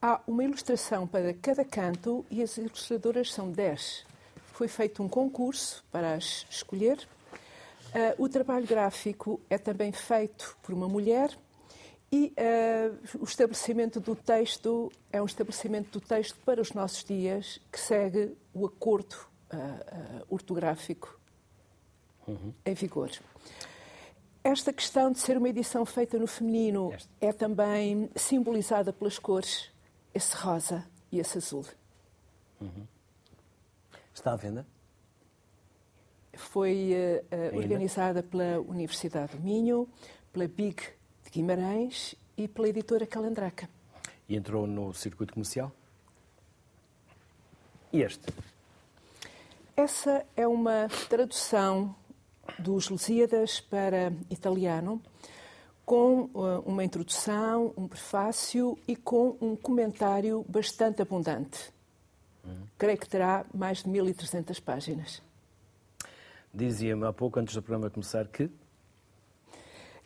[0.01, 4.05] Há uma ilustração para cada canto e as ilustradoras são 10.
[4.53, 7.05] Foi feito um concurso para as escolher.
[7.89, 11.37] Uh, o trabalho gráfico é também feito por uma mulher
[12.11, 17.59] e uh, o estabelecimento do texto é um estabelecimento do texto para os nossos dias
[17.71, 19.15] que segue o acordo
[19.53, 21.19] uh, ortográfico
[22.27, 22.51] uhum.
[22.65, 23.11] em vigor.
[24.43, 26.91] Esta questão de ser uma edição feita no feminino
[27.21, 29.69] é também simbolizada pelas cores,
[30.13, 31.65] esse rosa e esse azul.
[32.59, 32.87] Uhum.
[34.11, 34.65] Está à venda?
[36.33, 39.87] Foi uh, uh, organizada pela Universidade do Minho,
[40.31, 40.98] pela BIG
[41.29, 43.69] de Guimarães e pela editora Calandraca.
[44.27, 45.71] E entrou no circuito comercial?
[47.93, 48.33] E este?
[49.75, 51.95] Essa é uma tradução
[52.57, 55.01] dos Lusíadas para italiano,
[55.85, 61.71] com uh, uma introdução, um prefácio e com um comentário bastante abundante.
[62.43, 62.67] Uhum.
[62.77, 65.21] Creio que terá mais de 1.300 páginas.
[66.53, 68.49] Dizia-me há pouco, antes do programa começar, que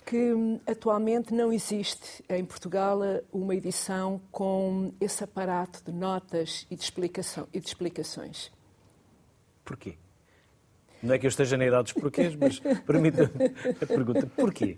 [0.06, 3.00] que hum, atualmente não existe em Portugal
[3.32, 8.52] uma edição com esse aparato de notas e de, explicação, e de explicações.
[9.64, 9.98] Porquê?
[11.02, 14.78] Não é que eu esteja na idade dos porquês, mas permita-me a pergunta: porquê?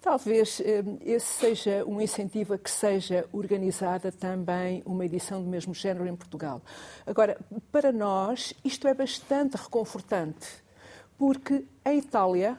[0.00, 5.72] Talvez hum, esse seja um incentivo a que seja organizada também uma edição do mesmo
[5.72, 6.60] género em Portugal.
[7.06, 7.38] Agora,
[7.72, 10.46] para nós, isto é bastante reconfortante,
[11.16, 12.58] porque em Itália,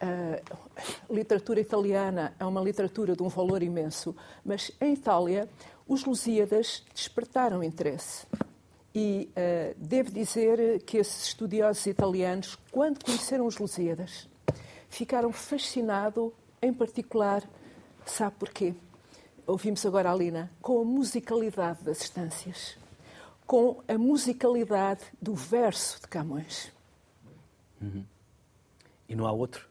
[0.00, 5.48] a literatura italiana é uma literatura de um valor imenso, mas em Itália,
[5.88, 8.26] os Lusíadas despertaram interesse.
[8.94, 14.28] E uh, devo dizer que esses estudiosos italianos, quando conheceram os Lusíadas,
[14.88, 16.32] ficaram fascinados,
[16.62, 17.42] em particular,
[18.04, 18.74] sabe porquê?
[19.46, 22.76] Ouvimos agora a Lina, com a musicalidade das estâncias,
[23.46, 26.72] com a musicalidade do verso de Camões.
[27.80, 28.04] Uhum.
[29.08, 29.68] E não há outro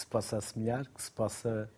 [0.00, 1.70] se possa assemelhar, que se possa.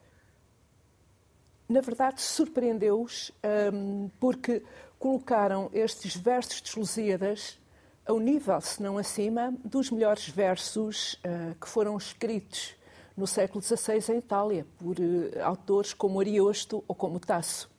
[1.69, 3.33] Na verdade, surpreendeu-os
[3.73, 4.63] um, porque
[4.99, 7.59] colocaram estes versos de Lusíadas
[8.07, 12.75] ao nível, se não acima, dos melhores versos uh, que foram escritos
[13.17, 17.71] no século XVI em Itália, por uh, autores como Ariosto ou como Tasso.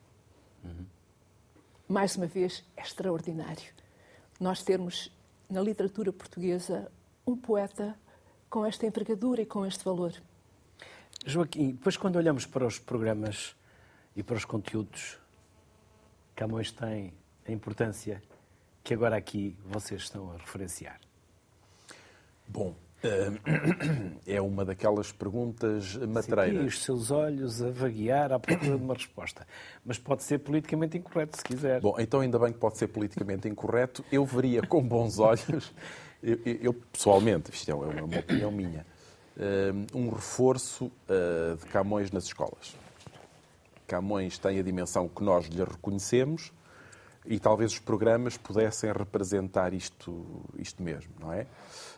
[0.64, 0.86] Uhum.
[1.86, 3.74] Mais uma vez, é extraordinário
[4.40, 5.10] nós termos
[5.48, 6.90] na literatura portuguesa
[7.26, 7.96] um poeta
[8.50, 10.12] com esta envergadura e com este valor.
[11.24, 13.56] Joaquim, depois quando olhamos para os programas
[14.14, 15.18] e para os conteúdos
[16.34, 17.14] Camões tem
[17.46, 18.22] a importância
[18.82, 21.00] que agora aqui vocês estão a referenciar?
[22.46, 23.32] Bom, eh,
[24.26, 26.60] é uma daquelas perguntas matreiras.
[26.60, 29.46] Sim, os seus olhos a vaguear à procura de uma resposta.
[29.84, 31.80] Mas pode ser politicamente incorreto, se quiser.
[31.80, 34.04] Bom, então ainda bem que pode ser politicamente incorreto.
[34.10, 35.72] Eu veria com bons olhos,
[36.22, 38.84] eu, eu pessoalmente, isto é uma, uma opinião minha,
[39.94, 42.76] um reforço eh, de Camões nas escolas.
[43.86, 46.52] Camões tem a dimensão que nós lhe reconhecemos
[47.26, 50.24] e talvez os programas pudessem representar isto,
[50.58, 51.46] isto mesmo, não é?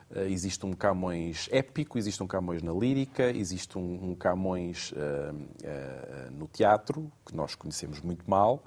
[0.09, 4.97] Uh, existe um Camões épico, existe um Camões na lírica, existe um, um Camões uh,
[4.97, 8.63] uh, no teatro, que nós conhecemos muito mal,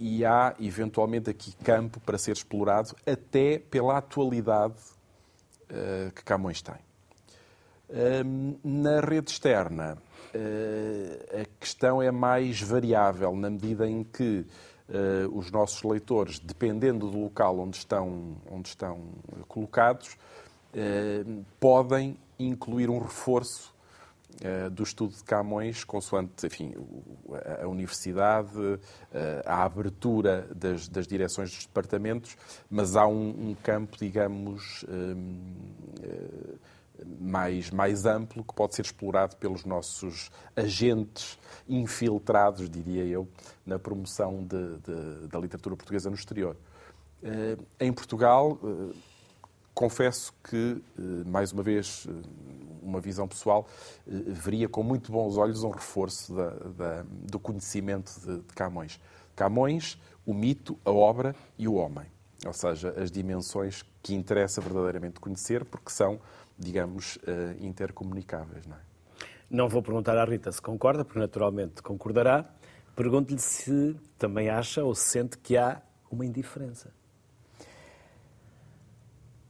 [0.00, 4.74] e há eventualmente aqui campo para ser explorado até pela atualidade
[6.12, 6.87] que Camões tem.
[8.62, 9.96] Na rede externa,
[11.32, 14.44] a questão é mais variável na medida em que
[14.88, 19.00] uh, os nossos leitores, dependendo do local onde estão, onde estão
[19.46, 20.16] colocados,
[20.74, 23.76] uh, podem incluir um reforço
[24.70, 26.72] do estudo de Camões, consoante enfim,
[27.60, 28.78] a, universidade,
[29.44, 32.36] a abertura das, das, direções dos departamentos,
[32.70, 34.84] mas há um, um campo, digamos,
[37.20, 43.28] mais, mais amplo que pode ser explorado pelos nossos agentes infiltrados, diria eu,
[43.64, 46.56] na promoção de, de, da literatura portuguesa no exterior.
[47.80, 48.58] Em Portugal,
[49.74, 50.82] confesso que,
[51.26, 52.06] mais uma vez,
[52.82, 53.66] uma visão pessoal,
[54.06, 59.00] veria com muito bons olhos um reforço da, da, do conhecimento de, de Camões.
[59.36, 62.06] Camões, o mito, a obra e o homem.
[62.46, 66.20] Ou seja, as dimensões que interessa verdadeiramente conhecer, porque são
[66.58, 68.66] digamos, eh, intercomunicáveis.
[68.66, 68.80] Não, é?
[69.50, 72.44] não vou perguntar à Rita se concorda, porque naturalmente concordará.
[72.96, 76.92] Pergunto-lhe se também acha ou sente que há uma indiferença.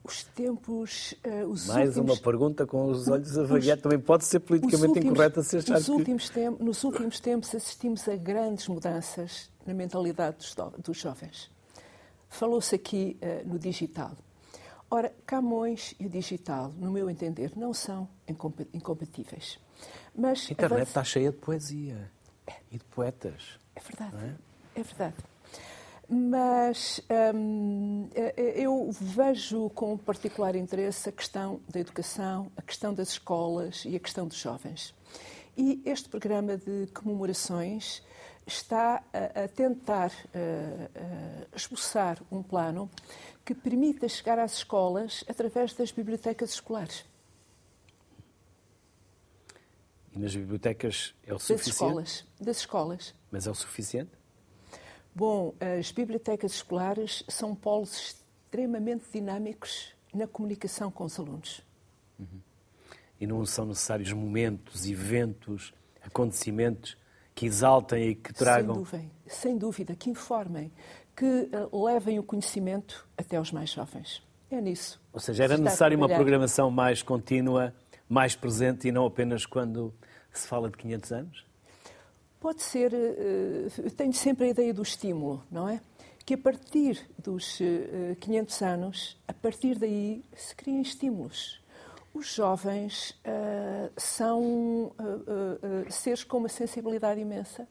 [0.04, 1.14] Os tempos.
[1.24, 2.18] Uh, os Mais últimos...
[2.18, 3.78] uma pergunta com os olhos a vaguear.
[3.78, 5.90] Também pode ser politicamente últimos, incorreta se achar nos que...
[5.90, 11.50] Últimos tempos, nos últimos tempos assistimos a grandes mudanças na mentalidade dos, dos jovens.
[12.28, 14.12] Falou-se aqui uh, no digital.
[14.90, 18.08] Ora, Camões e o digital, no meu entender, não são
[18.72, 19.58] incompatíveis.
[20.14, 22.10] Mas a internet está cheia de poesia
[22.46, 22.54] é.
[22.70, 23.58] e de poetas.
[23.76, 24.16] É verdade,
[24.74, 24.80] é?
[24.80, 24.82] é?
[24.82, 25.16] verdade.
[26.08, 27.02] Mas
[27.34, 33.94] hum, eu vejo com particular interesse a questão da educação, a questão das escolas e
[33.94, 34.94] a questão dos jovens.
[35.54, 38.02] E este programa de comemorações
[38.48, 42.90] está a, a tentar uh, uh, esboçar um plano
[43.44, 47.04] que permita chegar às escolas através das bibliotecas escolares.
[50.12, 51.58] E nas bibliotecas é o suficiente?
[51.58, 52.26] Das escolas.
[52.40, 53.14] Das escolas.
[53.30, 54.10] Mas é o suficiente?
[55.14, 61.62] Bom, as bibliotecas escolares são polos extremamente dinâmicos na comunicação com os alunos.
[62.18, 62.40] Uhum.
[63.20, 66.96] E não são necessários momentos, eventos, acontecimentos
[67.38, 68.74] que exaltem e que tragam.
[68.74, 70.72] Sem dúvida, sem dúvida que informem,
[71.14, 74.20] que eh, levem o conhecimento até aos mais jovens.
[74.50, 75.00] É nisso.
[75.12, 77.72] Ou seja, era necessária uma programação mais contínua,
[78.08, 79.94] mais presente e não apenas quando
[80.32, 81.46] se fala de 500 anos?
[82.40, 82.92] Pode ser.
[82.92, 85.80] Uh, tenho sempre a ideia do estímulo, não é?
[86.26, 91.57] Que a partir dos uh, 500 anos, a partir daí, se criem estímulos.
[92.18, 94.92] Os jovens uh, são
[95.88, 97.66] seres com uma sensibilidade imensa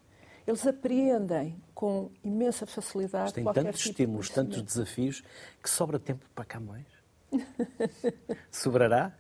[0.47, 5.21] eles apreendem com imensa facilidade Tem tantos tipo estímulos, de tantos desafios,
[5.61, 6.87] que sobra tempo para Camões?
[8.49, 9.11] Sobrará?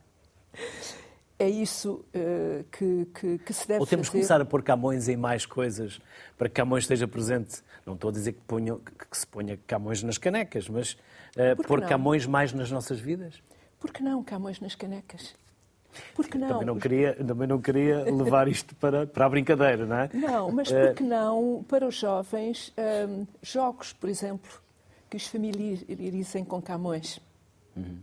[1.37, 4.19] É isso uh, que, que, que, se deve Ou temos fazer.
[4.19, 5.99] que começar a pôr Camões em mais coisas
[6.37, 7.61] para que Camões esteja presente?
[7.85, 11.81] Não estou a dizer que, ponho, que se ponha Camões nas canecas, mas uh, pôr
[11.81, 11.87] não?
[11.89, 13.43] Camões mais nas nossas vidas?
[13.79, 15.35] Por que não Camões nas canecas?
[16.15, 16.47] Porque não?
[16.49, 20.09] Também não queria, também não queria levar isto para, para a brincadeira, não é?
[20.13, 24.49] Não, mas por que não, para os jovens, um, jogos, por exemplo,
[25.09, 27.19] que os familiarizem com Camões?
[27.75, 27.99] Uhum.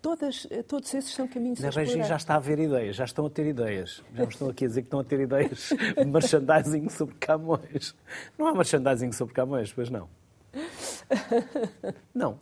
[0.00, 3.30] Todas, todos esses são caminhos Na Regi já está a haver ideias, já estão a
[3.30, 4.04] ter ideias.
[4.14, 7.94] Já me estão aqui a dizer que estão a ter ideias de merchandising sobre Camões.
[8.38, 10.08] Não há merchandising sobre Camões, pois não?
[12.14, 12.38] Não.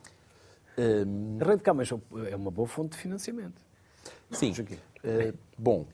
[0.78, 1.38] Um...
[1.40, 1.90] A Rede Camões
[2.30, 3.60] é uma boa fonte de financiamento.
[4.30, 4.52] Sim.
[4.52, 5.86] Uh, bom.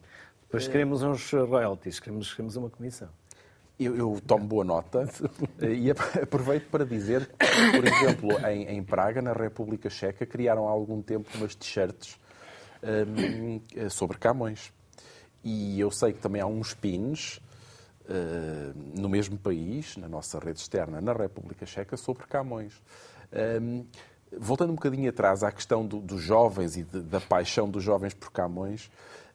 [0.43, 3.09] Depois queremos uns royalties, queremos, queremos uma comissão.
[3.79, 5.09] Eu, eu, tomo boa nota
[5.63, 10.71] e aproveito para dizer que, por exemplo, em, em, Praga, na República Checa, criaram há
[10.71, 12.19] algum tempo umas t-shirts
[12.83, 14.73] um, sobre Camões.
[15.43, 17.41] E eu sei que também há uns pins
[18.05, 22.83] uh, no mesmo país, na nossa rede externa, na República Checa, sobre Camões.
[23.63, 23.87] Um,
[24.39, 28.15] voltando um bocadinho atrás à questão do, dos jovens e de, da paixão dos jovens
[28.15, 28.91] por Camões,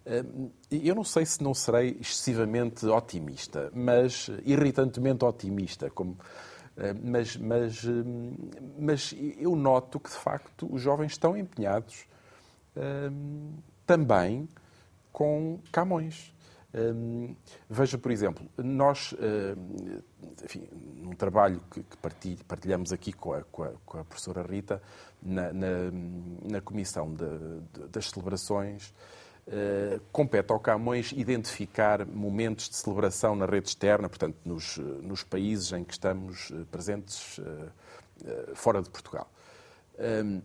[0.05, 0.23] eh,
[0.71, 6.17] eu não sei se não serei excessivamente otimista, mas irritantemente otimista, como,
[6.77, 7.89] eh, mas, mas, eh,
[8.77, 12.05] mas eu noto que, de facto, os jovens estão empenhados
[13.85, 14.49] também
[15.09, 16.35] com Camões.
[17.69, 19.15] veja, por exemplo, nós,
[20.43, 20.67] enfim,
[20.97, 21.97] num trabalho que, que
[22.47, 24.81] partilhamos aqui com a, com a, com a professora Rita,
[25.21, 25.67] na, na,
[26.43, 27.25] na comissão de,
[27.73, 28.93] de, das celebrações,
[29.47, 35.71] uh, compete ao Camões identificar momentos de celebração na rede externa, portanto, nos, nos países
[35.71, 37.71] em que estamos eh, presentes uh,
[38.53, 39.29] fora de Portugal.
[39.97, 40.41] Um,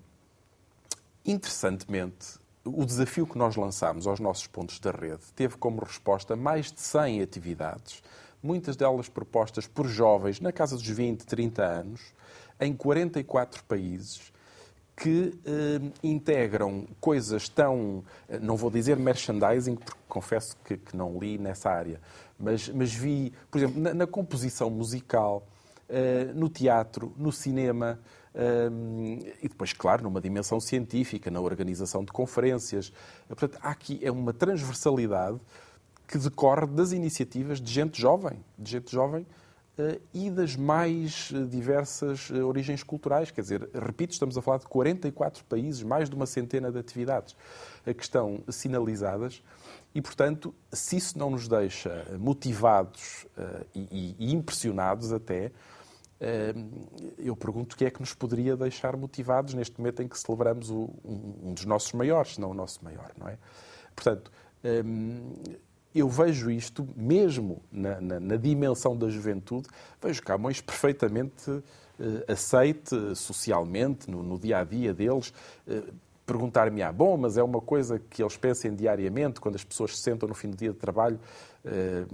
[1.24, 6.70] interessantemente, o desafio que nós lançámos aos nossos pontos da rede teve como resposta mais
[6.70, 8.02] de 100 atividades
[8.42, 12.00] muitas delas propostas por jovens na casa dos 20, 30 anos,
[12.60, 14.32] em 44 países,
[14.96, 21.18] que eh, integram coisas tão, eh, não vou dizer merchandising, porque confesso que, que não
[21.18, 22.00] li nessa área,
[22.38, 25.46] mas, mas vi, por exemplo, na, na composição musical,
[25.88, 27.98] eh, no teatro, no cinema,
[28.34, 28.68] eh,
[29.42, 32.92] e depois, claro, numa dimensão científica, na organização de conferências.
[33.26, 35.40] Portanto, há aqui é uma transversalidade
[36.10, 39.24] que decorre das iniciativas de gente jovem, de gente jovem
[39.78, 43.30] eh, e das mais eh, diversas eh, origens culturais.
[43.30, 47.36] Quer dizer, repito, estamos a falar de 44 países, mais de uma centena de atividades
[47.96, 49.40] que estão sinalizadas.
[49.94, 53.26] E, portanto, se isso não nos deixa motivados
[53.74, 55.50] e, impressionados até,
[57.18, 60.70] eu pergunto o que é que nos poderia deixar motivados neste momento em que celebramos
[60.70, 63.38] um dos nossos maiores, se não o nosso maior, não é?
[63.96, 64.30] Portanto,
[65.94, 69.68] eu vejo isto, mesmo na, na, na dimensão da juventude,
[70.00, 71.62] vejo Camões perfeitamente uh,
[72.28, 75.32] aceite socialmente, no, no, dia a dia deles.
[75.66, 75.92] Uh,
[76.24, 80.02] Perguntar-me, ah, bom, mas é uma coisa que eles pensem diariamente, quando as pessoas se
[80.04, 81.18] sentam no fim do dia de trabalho.
[81.64, 82.06] Uh,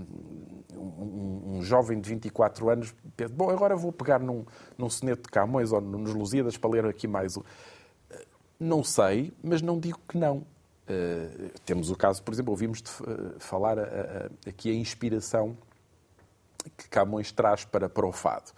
[0.74, 4.46] um, um, jovem de 24 anos pensa, bom, agora vou pegar num,
[4.78, 7.42] num soneto de Camões ou nos Lusíadas para ler aqui mais um.
[8.58, 10.46] Não sei, mas não digo que não.
[10.88, 15.56] Uh, temos o caso, por exemplo, ouvimos de, uh, falar uh, aqui a inspiração
[16.76, 18.52] que Camões traz para, para o fado,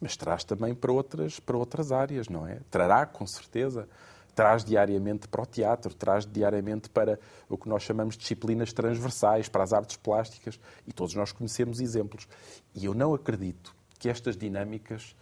[0.00, 2.60] mas traz também para outras, para outras áreas, não é?
[2.70, 3.88] Trará, com certeza.
[4.34, 9.48] Traz diariamente para o teatro, traz diariamente para o que nós chamamos de disciplinas transversais,
[9.48, 12.26] para as artes plásticas, e todos nós conhecemos exemplos.
[12.74, 15.14] E eu não acredito que estas dinâmicas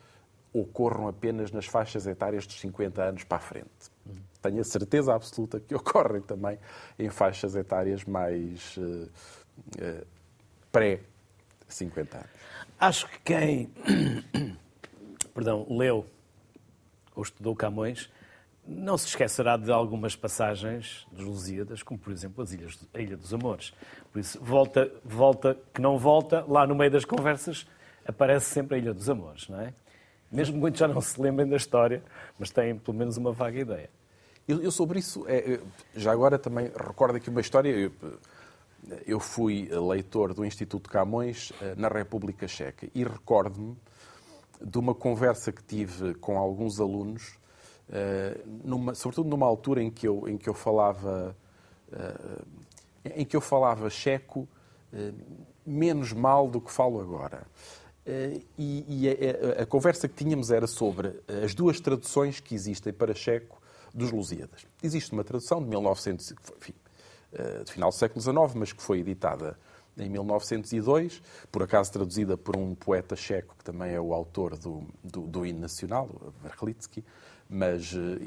[0.52, 3.91] ocorram apenas nas faixas etárias dos 50 anos para a frente.
[4.40, 6.58] Tenho a certeza absoluta que ocorrem também
[6.98, 9.08] em faixas etárias mais uh,
[9.78, 10.06] uh,
[10.70, 12.30] pré-50 anos.
[12.78, 13.70] Acho que quem
[15.32, 16.06] perdão, leu
[17.14, 18.10] ou estudou Camões
[18.66, 23.16] não se esquecerá de algumas passagens dos Lusíadas, como por exemplo as ilhas, a Ilha
[23.16, 23.72] dos Amores.
[24.12, 27.66] Por isso, volta, volta, que não volta, lá no meio das conversas
[28.06, 29.74] aparece sempre a Ilha dos Amores, não é?
[30.32, 32.02] Mesmo muitos já não se lembrem da história,
[32.38, 33.90] mas têm pelo menos uma vaga ideia.
[34.48, 35.60] Eu, eu sobre isso, é,
[35.94, 37.68] já agora também recordo aqui uma história.
[37.68, 37.92] Eu,
[39.06, 43.76] eu fui leitor do Instituto Camões eh, na República Checa e recordo-me
[44.60, 47.38] de uma conversa que tive com alguns alunos,
[47.90, 51.36] eh, numa, sobretudo numa altura em que eu, em que eu falava
[51.92, 52.42] eh,
[53.16, 54.48] em que eu falava checo
[55.66, 57.44] menos mal do que falo agora.
[58.06, 62.92] Uh, e, e a, a, conversa que tínhamos era sobre as duas traduções que existem
[62.92, 63.62] para checo
[63.94, 64.66] dos Lusíadas.
[64.82, 66.74] Existe uma tradução de 1900, enfim,
[67.32, 69.56] uh, de final do século XIX, mas que foi editada
[69.96, 74.82] em 1902, por acaso traduzida por um poeta checo que também é o autor do,
[75.04, 76.08] do, do hino nacional,
[76.42, 77.04] Verklitsky,
[77.48, 78.18] mas uh,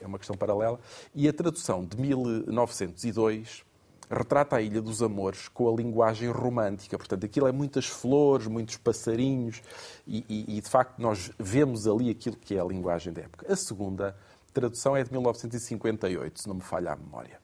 [0.00, 0.78] é uma questão paralela.
[1.14, 3.64] E a tradução de 1902
[4.12, 6.98] retrata a Ilha dos Amores com a linguagem romântica.
[6.98, 9.62] Portanto, aquilo é muitas flores, muitos passarinhos
[10.06, 13.50] e, e, e, de facto nós vemos ali aquilo que é a linguagem da época.
[13.50, 14.16] A segunda
[14.52, 17.40] tradução é de 1958, se não me falha a memória.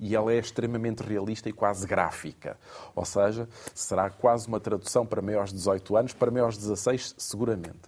[0.00, 2.56] E ela é extremamente realista e quase gráfica.
[2.94, 7.14] Ou seja, será quase uma tradução para maiores de 18 anos, para maiores de 16,
[7.18, 7.80] seguramente.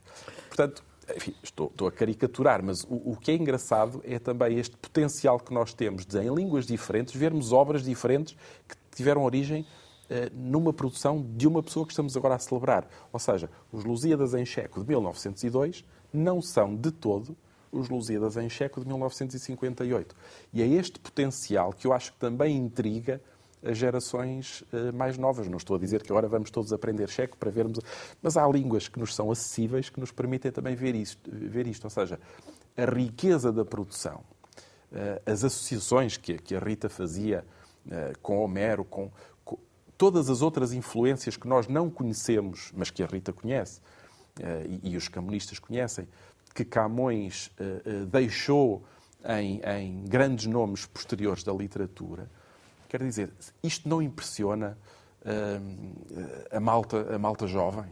[0.48, 0.82] Portanto,
[1.16, 5.38] enfim, estou, estou, a caricaturar, mas o, o, que é engraçado é também este potencial
[5.38, 8.36] que nós temos de, em línguas diferentes, vermos obras diferentes
[8.68, 9.66] que tiveram origem
[10.08, 12.88] eh, numa produção de uma pessoa que estamos agora a celebrar.
[13.12, 17.36] Ou seja, os Lusíadas em Checo de 1902 não são de todo
[17.70, 20.16] os Lusíadas em Checo de 1958.
[20.52, 23.20] E é este potencial que eu acho que também intriga
[23.62, 25.48] as gerações uh, mais novas.
[25.48, 27.78] Não estou a dizer que agora vamos todos aprender checo para vermos.
[28.22, 31.30] Mas há línguas que nos são acessíveis que nos permitem também ver isto.
[31.30, 31.84] Ver isto.
[31.84, 32.18] Ou seja,
[32.76, 34.22] a riqueza da produção,
[34.92, 37.44] uh, as associações que, a Rita fazia
[37.86, 39.10] uh, com Homero, com,
[39.96, 43.82] todas as outras influências que nós não conhecemos, mas que a Rita conhece
[44.82, 46.08] e, os comunistas conhecem,
[46.54, 47.50] que Camões
[48.10, 48.82] deixou
[49.28, 52.30] em grandes nomes posteriores da literatura
[52.90, 53.32] Quer dizer,
[53.62, 54.76] isto não impressiona
[55.22, 57.88] uh, a, malta, a malta jovem?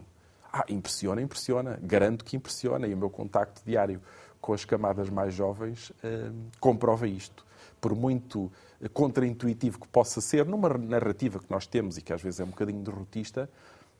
[0.52, 1.78] Ah, impressiona, impressiona.
[1.80, 2.84] Garanto que impressiona.
[2.88, 4.02] E o meu contacto diário
[4.40, 7.46] com as camadas mais jovens uh, comprova isto.
[7.80, 8.50] Por muito
[8.92, 12.48] contraintuitivo que possa ser, numa narrativa que nós temos e que às vezes é um
[12.48, 13.48] bocadinho derrotista,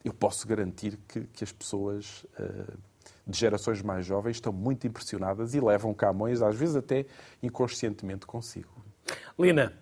[0.05, 2.77] eu posso garantir que, que as pessoas uh,
[3.25, 7.07] de gerações mais jovens estão muito impressionadas e levam Camões, às vezes até
[7.41, 8.71] inconscientemente, consigo.
[9.39, 9.73] Lina,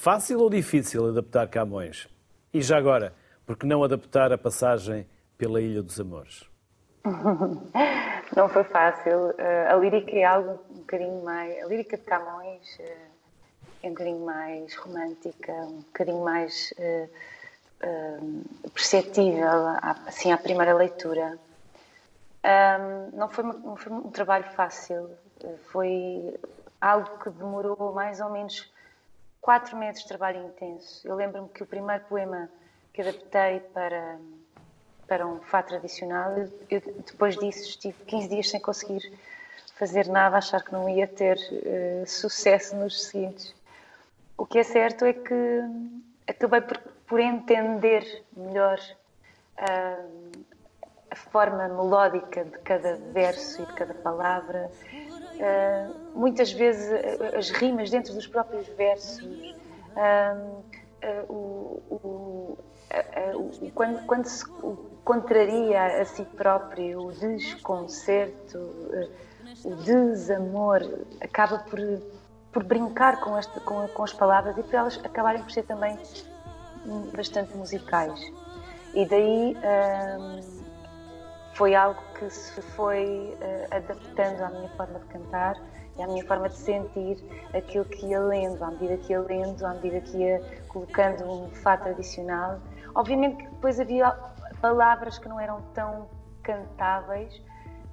[0.00, 2.06] Fácil ou difícil adaptar Camões?
[2.54, 3.12] E já agora,
[3.44, 5.04] por que não adaptar a passagem
[5.36, 6.48] pela Ilha dos Amores?
[8.36, 9.34] Não foi fácil.
[9.36, 11.64] Eh, a lírica é algo bocadinho mais.
[11.64, 12.82] A lírica de Camões uh,
[13.82, 19.66] é um bocadinho mais romântica, um bocadinho mais uh, perceptível,
[20.06, 21.36] assim, à primeira leitura.
[22.44, 25.10] Um, não, foi, não foi um trabalho fácil,
[25.72, 26.38] foi
[26.80, 28.70] algo que demorou mais ou menos
[29.40, 31.06] quatro meses de trabalho intenso.
[31.06, 32.48] Eu lembro-me que o primeiro poema
[32.92, 34.18] que adaptei para,
[35.06, 36.34] para um fado tradicional,
[36.70, 39.12] eu, depois disso estive 15 dias sem conseguir
[39.76, 43.54] fazer nada, achar que não ia ter uh, sucesso nos seguintes.
[44.36, 45.62] O que é certo é que
[46.26, 48.78] acabei por, por entender melhor
[49.58, 50.44] uh,
[51.10, 54.70] a forma melódica de cada verso e de cada palavra.
[55.38, 56.90] Uh, muitas vezes
[57.36, 59.54] as rimas dentro dos próprios versos,
[61.28, 62.58] o, o,
[63.72, 64.44] quando, quando se
[65.04, 68.58] contraria a si próprio o desconcerto,
[69.64, 70.82] o desamor,
[71.20, 71.80] acaba por,
[72.52, 75.96] por brincar com, este, com, com as palavras e por elas acabarem por ser também
[77.14, 78.20] bastante musicais.
[78.94, 79.56] E daí
[81.54, 85.56] foi algo que se foi uh, adaptando à minha forma de cantar
[85.96, 87.18] e à minha forma de sentir
[87.54, 91.50] aquilo que ia lendo, à medida que ia lendo, à medida que ia colocando um
[91.50, 92.60] fado tradicional.
[92.94, 94.10] Obviamente que depois havia
[94.60, 96.08] palavras que não eram tão
[96.42, 97.42] cantáveis,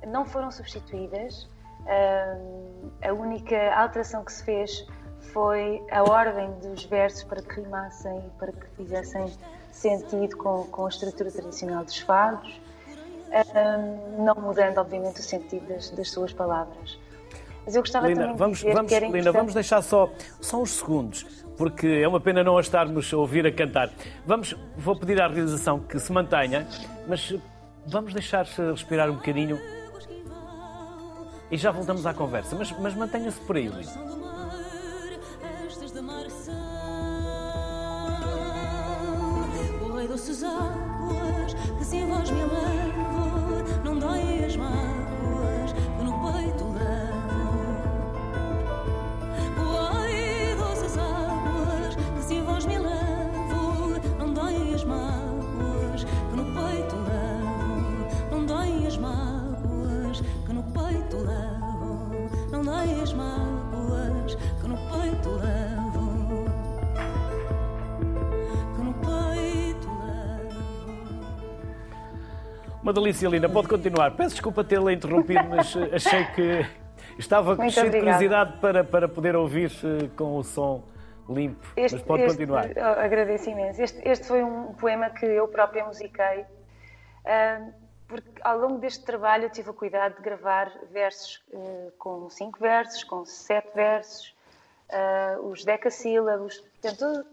[0.08, 1.50] não foram substituídas,
[3.04, 4.88] a única alteração que se fez
[5.34, 9.32] foi a ordem dos versos para que rimassem para que fizessem
[9.72, 12.62] sentido com, com a estrutura tradicional dos fados,
[14.18, 17.00] não mudando, obviamente, o sentido das, das suas palavras.
[17.66, 20.10] Mas eu gostava Lina, também vamos, de dizer vamos, que era Lina, vamos deixar só,
[20.40, 21.26] só uns segundos,
[21.58, 23.90] porque é uma pena não a estarmos a ouvir a cantar.
[24.26, 26.68] Vamos, vou pedir à realização que se mantenha,
[27.08, 27.36] mas
[27.88, 29.60] vamos deixar respirar um bocadinho
[31.50, 32.56] e já voltamos à conversa.
[32.56, 33.70] Mas, mas mantenha-se por aí,
[40.16, 42.06] doces águas se em
[72.86, 74.16] Uma delícia, Lina, pode continuar.
[74.16, 76.64] Peço desculpa tê-la interrompido, mas eh, achei que
[77.18, 78.20] estava Muito cheio obrigada.
[78.20, 80.84] de curiosidade para, para poder ouvir eh, com o som
[81.28, 81.66] limpo.
[81.76, 82.66] Este, mas pode este, continuar.
[82.78, 83.82] Agradeço imenso.
[83.82, 86.46] Este, este, foi um poema que eu própria musiquei.
[88.08, 91.44] Porque ao longo deste trabalho eu tive o cuidado de gravar versos
[91.98, 94.36] com cinco versos, com sete versos,
[94.92, 97.26] uh, os decassílabos, portanto,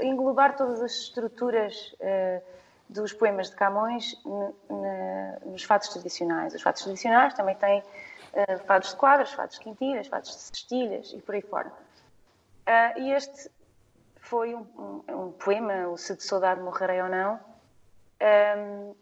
[0.00, 1.94] englobar todas as estruturas
[2.94, 4.14] dos poemas de Camões
[5.44, 6.54] nos fatos tradicionais.
[6.54, 7.82] Os fatos tradicionais também têm
[8.66, 11.72] fados de quadras, fados de quintinas, fados de cestilhas e por aí fora.
[12.96, 13.50] e este
[14.20, 17.38] foi um, um, um, poema, o Se de Saudade Morrerei ou Não,
[18.58, 18.94] um,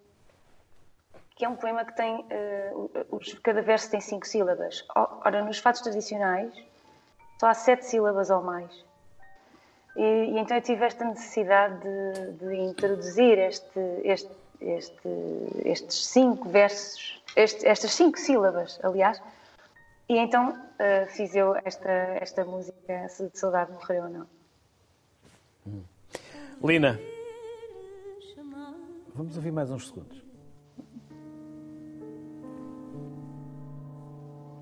[1.37, 2.27] que é um poema que tem.
[2.27, 4.85] Uh, cada verso tem cinco sílabas.
[4.95, 6.53] Ora, nos fatos tradicionais
[7.39, 8.85] só há sete sílabas ou mais.
[9.97, 14.31] E, e então eu tive esta necessidade de, de introduzir este, este,
[14.61, 15.09] este,
[15.65, 19.23] estes cinco versos, este, estas cinco sílabas, aliás,
[20.09, 24.27] e então uh, fiz eu esta, esta música, Se de Saudade Morreu ou Não.
[26.65, 26.99] Lina,
[29.15, 30.23] vamos ouvir mais uns segundos.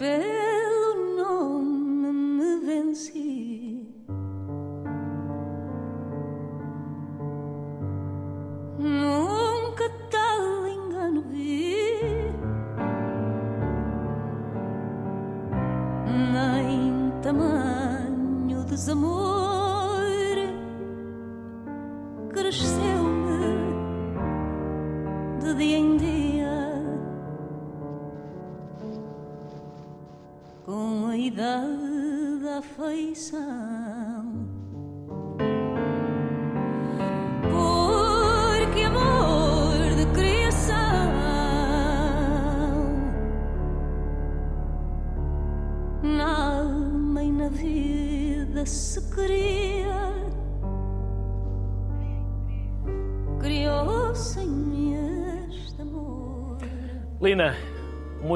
[0.01, 3.60] pelo nome me venci.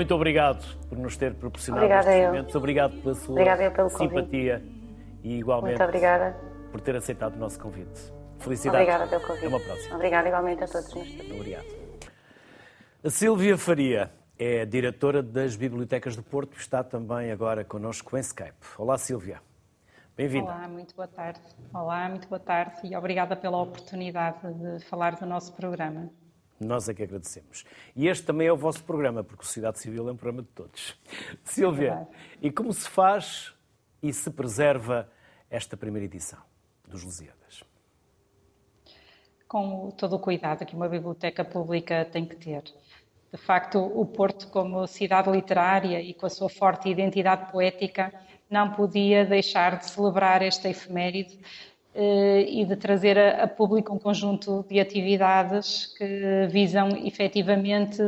[0.05, 2.55] Muito obrigado por nos ter proporcionado Obrigada estes momentos.
[2.55, 4.15] Obrigado pela sua Obrigada pelo convite.
[4.15, 4.63] simpatia
[5.23, 6.37] e igualmente Muito obrigada.
[6.71, 8.13] por ter aceitado o nosso convite.
[8.39, 8.87] Felicidades.
[8.87, 9.47] Obrigada pelo convite.
[9.47, 9.95] Até uma próxima.
[9.95, 11.37] Obrigada igualmente a todos estúdio.
[11.37, 11.65] Obrigado.
[13.03, 18.21] A Sílvia Faria é diretora das Bibliotecas do Porto e está também agora connosco em
[18.21, 18.53] Skype.
[18.77, 19.41] Olá, Sílvia.
[20.15, 20.51] Bem-vinda.
[20.51, 21.41] Olá, muito boa tarde.
[21.73, 26.11] Olá, muito boa tarde e obrigada pela oportunidade de falar do nosso programa.
[26.61, 27.65] Nós é que agradecemos.
[27.97, 30.49] E este também é o vosso programa, porque o Sociedade Civil é um programa de
[30.49, 30.97] todos.
[31.45, 32.11] Sílvia, Verdade.
[32.41, 33.55] e como se faz
[34.03, 35.11] e se preserva
[35.51, 36.39] esta primeira edição
[36.87, 37.65] dos Lusíadas?
[39.49, 42.63] Com todo o cuidado que uma biblioteca pública tem que ter.
[43.33, 48.13] De facto, o Porto, como cidade literária e com a sua forte identidade poética,
[48.49, 51.41] não podia deixar de celebrar esta efeméride
[51.97, 58.03] e de trazer a, a público um conjunto de atividades que visam efetivamente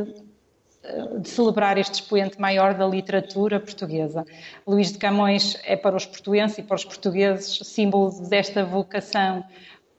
[0.83, 4.25] eh, de celebrar este expoente maior da literatura portuguesa.
[4.65, 9.43] Luís de Camões é para os portuenses e para os portugueses símbolo desta vocação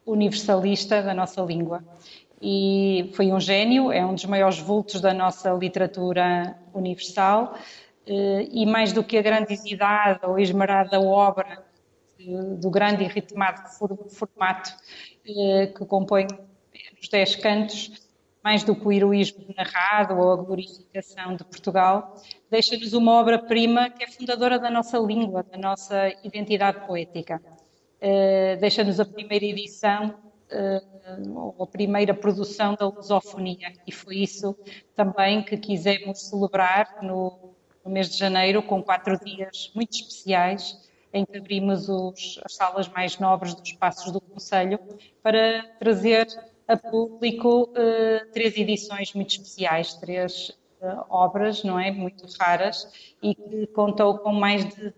[0.07, 1.85] universalista da nossa língua.
[2.41, 7.55] E foi um gênio, é um dos maiores vultos da nossa literatura universal.
[8.07, 11.68] eh, E mais do que a grandiosidade ou esmerada obra eh,
[12.59, 14.71] do grande e ritmado for- formato
[15.27, 16.27] eh, que compõe
[17.01, 17.91] os Dez Cantos,
[18.43, 22.15] mais do que o heroísmo narrado ou a glorificação de Portugal,
[22.51, 27.43] deixa-nos uma obra-prima que é fundadora da nossa língua, da nossa identidade poética.
[28.01, 30.15] Eh, deixa-nos a primeira edição
[30.51, 30.81] eh,
[31.35, 34.57] ou a primeira produção da lusofonia e foi isso
[34.95, 37.55] também que quisemos celebrar no,
[37.85, 42.89] no mês de janeiro com quatro dias muito especiais em que abrimos os- as salas
[42.89, 44.79] mais nobres dos espaços do Conselho
[45.23, 46.27] para trazer
[46.67, 53.35] a público eh, três edições muito especiais, três eh, obras, não é, muito raras e
[53.35, 54.93] que contou com mais de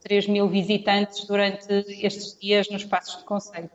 [0.00, 1.66] 3 mil visitantes durante
[2.00, 3.68] estes dias nos espaços do Conselho.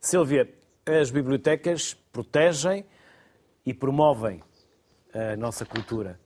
[0.00, 0.48] Sílvia,
[0.86, 2.84] as bibliotecas protegem
[3.66, 4.42] e promovem
[5.12, 6.20] a nossa cultura.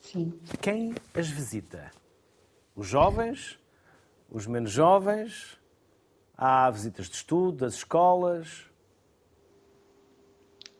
[0.00, 0.38] Sim.
[0.60, 1.90] Quem as visita?
[2.74, 3.56] Os jovens?
[4.34, 5.56] Os menos jovens?
[6.36, 8.64] Há visitas de estudo, das escolas?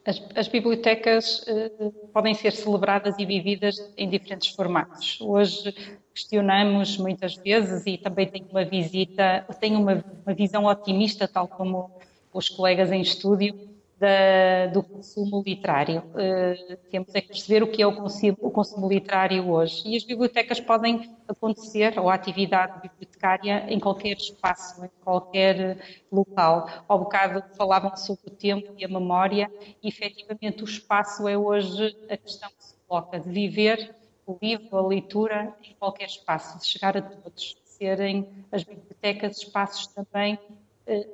[0.05, 1.71] As, as bibliotecas eh,
[2.13, 5.21] podem ser celebradas e vividas em diferentes formatos.
[5.21, 5.73] Hoje
[6.13, 11.93] questionamos muitas vezes e também tenho uma visita, tenho uma, uma visão otimista, tal como
[12.33, 13.55] os colegas em estúdio,
[13.97, 16.05] da- do consumo literário.
[16.17, 19.83] Eh, temos é que perceber o que é o consumo, o consumo literário hoje.
[19.87, 25.79] E as bibliotecas podem acontecer, ou a atividade bibliotecária, em qualquer espaço, em qualquer
[26.11, 26.67] local.
[26.89, 29.51] Ao bocado falavam sobre o tempo e a memória,
[29.83, 33.95] e efetivamente o espaço é hoje a questão que se coloca, de viver
[34.27, 39.39] o livro, a leitura, em qualquer espaço, de chegar a todos, de serem as bibliotecas
[39.39, 40.39] espaços também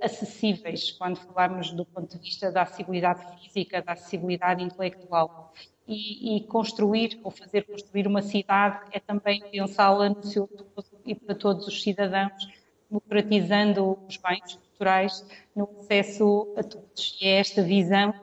[0.01, 5.53] acessíveis, quando falamos do ponto de vista da acessibilidade física, da acessibilidade intelectual.
[5.87, 11.15] E, e construir, ou fazer construir uma cidade, é também pensá-la no seu todo e
[11.17, 12.49] para todos os cidadãos,
[12.89, 17.19] democratizando os bens culturais no acesso a todos.
[17.21, 18.15] E é esta visão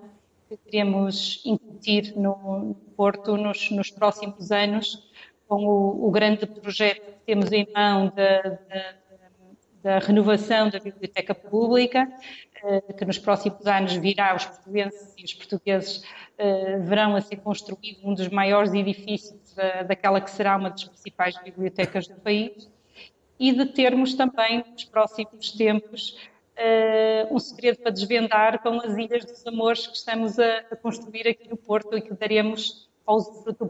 [0.48, 5.12] que queremos incutir no Porto nos, nos próximos anos,
[5.48, 8.60] com o, o grande projeto que temos em mão da,
[9.84, 12.08] da, renovação da biblioteca pública,
[12.64, 16.04] eh, que nos próximos anos virá os portugueses e os portugueses
[16.38, 20.84] eh, verão a ser construído um dos maiores edifícios da- daquela que será uma das
[20.84, 22.70] principais bibliotecas do país,
[23.40, 26.18] e de termos também, nos próximos tempos,
[26.56, 31.48] eh, um segredo para desvendar com as Ilhas dos Amores que estamos a, construir aqui
[31.48, 33.22] no Porto e que daremos ao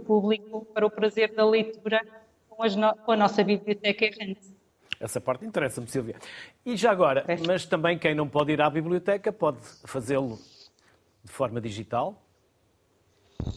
[0.05, 2.01] público para o prazer da leitura
[2.49, 2.57] com,
[3.05, 4.56] com a nossa biblioteca errante.
[4.99, 6.15] Essa parte interessa-me, Silvia.
[6.65, 10.39] E já agora, mas também quem não pode ir à biblioteca pode fazê-lo
[11.23, 12.21] de forma digital?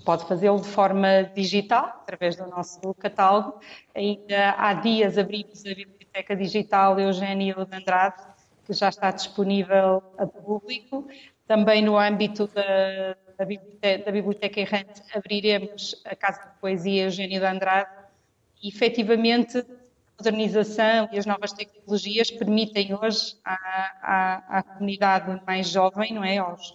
[0.05, 3.59] Pode fazê-lo de forma digital, através do nosso catálogo.
[3.95, 8.23] Ainda há dias abrimos a Biblioteca Digital Eugênio de Andrade,
[8.67, 11.09] que já está disponível a público.
[11.47, 17.41] Também no âmbito da, da, Biblioteca, da Biblioteca Errante abriremos a Casa de Poesia Eugênio
[17.41, 17.91] de Andrade
[18.63, 19.65] e, efetivamente,
[20.21, 23.55] modernização e as novas tecnologias permitem hoje à,
[24.03, 26.75] à, à comunidade mais jovem, não é, aos,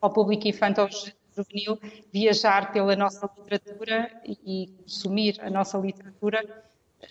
[0.00, 0.88] ao público infantil
[1.36, 1.78] juvenil,
[2.12, 6.42] viajar pela nossa literatura e, consumir a nossa literatura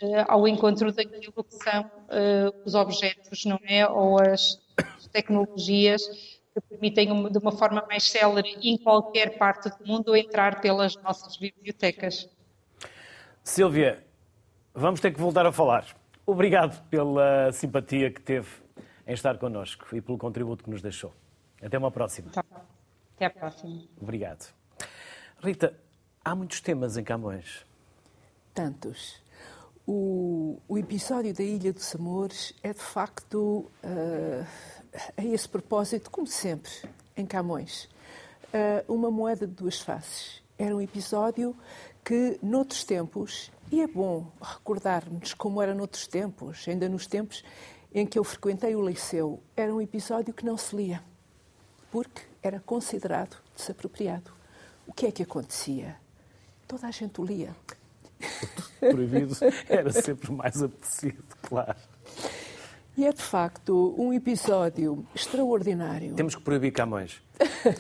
[0.02, 4.60] uh, ao encontro daquilo que são uh, os objetos, não é, ou as
[5.12, 6.02] tecnologias
[6.54, 11.38] que permitem de uma forma mais célere em qualquer parte do mundo entrar pelas nossas
[11.38, 12.28] bibliotecas.
[13.44, 14.04] Silvia,
[14.76, 15.86] vamos ter que voltar a falar.
[16.26, 18.50] Obrigado pela simpatia que teve
[19.08, 21.14] em estar connosco e pelo contributo que nos deixou.
[21.62, 22.32] Até uma próxima.
[23.16, 23.84] Até a próxima.
[24.00, 24.54] Obrigado.
[25.42, 25.80] Rita,
[26.24, 27.66] há muitos temas em Camões.
[28.54, 29.24] Tantos.
[29.88, 34.46] O, o episódio da Ilha dos Amores é, de facto, uh,
[35.16, 36.72] a esse propósito, como sempre,
[37.16, 37.88] em Camões,
[38.46, 40.42] uh, uma moeda de duas faces.
[40.58, 41.56] Era um episódio
[42.04, 47.44] que, noutros tempos, e é bom recordarmos como era noutros tempos, ainda nos tempos
[47.94, 51.04] em que eu frequentei o liceu, era um episódio que não se lia,
[51.92, 54.32] porque era considerado desapropriado.
[54.88, 55.98] O que é que acontecia?
[56.66, 57.54] Toda a gente o lia.
[58.80, 59.36] Proibido
[59.68, 61.76] era sempre mais apetecido, claro.
[62.96, 66.16] E é de facto um episódio extraordinário.
[66.16, 67.22] Temos que proibir Camões,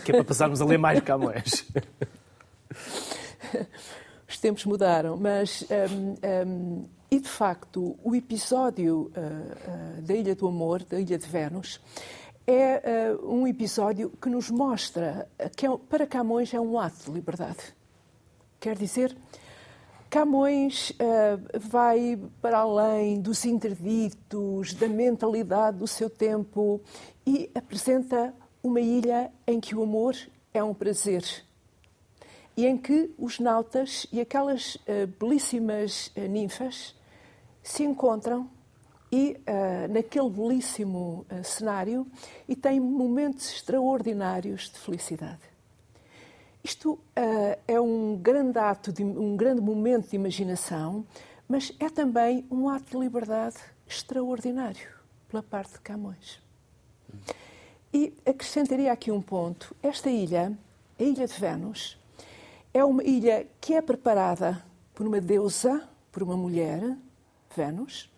[0.04, 1.66] que é para passarmos a ler mais Camões.
[4.28, 10.36] Os tempos mudaram, mas um, um, e de facto o episódio uh, uh, da Ilha
[10.36, 11.80] do Amor, da Ilha de Vênus,
[12.48, 17.12] é uh, um episódio que nos mostra que é, para Camões é um ato de
[17.12, 17.76] liberdade.
[18.60, 19.16] Quer dizer,
[20.10, 26.82] Camões uh, vai para além dos interditos, da mentalidade do seu tempo
[27.26, 30.16] e apresenta uma ilha em que o amor
[30.54, 31.45] é um prazer
[32.58, 36.96] e em que os nautas e aquelas uh, belíssimas uh, ninfas
[37.62, 38.50] se encontram
[39.12, 42.08] e uh, naquele belíssimo cenário
[42.48, 45.42] e têm momentos extraordinários de felicidade.
[46.64, 46.98] Isto
[47.68, 51.06] é um grande ato, de, um grande momento de imaginação,
[51.48, 54.90] mas é também um ato de liberdade extraordinário
[55.30, 56.42] pela parte de Camões.
[57.94, 59.76] E acrescentaria aqui um ponto.
[59.82, 60.58] Esta ilha,
[61.00, 62.00] a Ilha de Vênus,
[62.76, 64.62] é uma ilha que é preparada
[64.94, 66.82] por uma deusa, por uma mulher,
[67.56, 68.12] Vênus,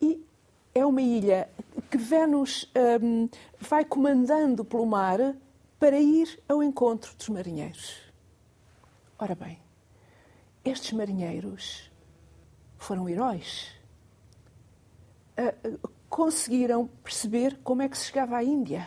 [0.00, 0.24] e
[0.72, 1.50] é uma ilha
[1.90, 2.70] que Vênus
[3.02, 3.28] um,
[3.58, 5.18] vai comandando pelo mar
[5.80, 7.96] para ir ao encontro dos marinheiros.
[9.18, 9.58] Ora bem,
[10.64, 11.90] estes marinheiros
[12.76, 13.72] foram heróis.
[15.36, 18.86] Uh, conseguiram perceber como é que se chegava à Índia.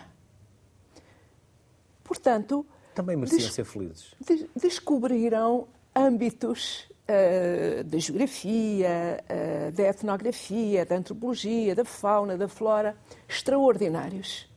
[2.01, 4.13] Portanto, também mereciam des ser felizes.
[4.25, 12.95] Des descobriram âmbitos uh, da geografia, uh, da etnografia, da antropologia, da fauna, da flora,
[13.27, 14.49] extraordinários.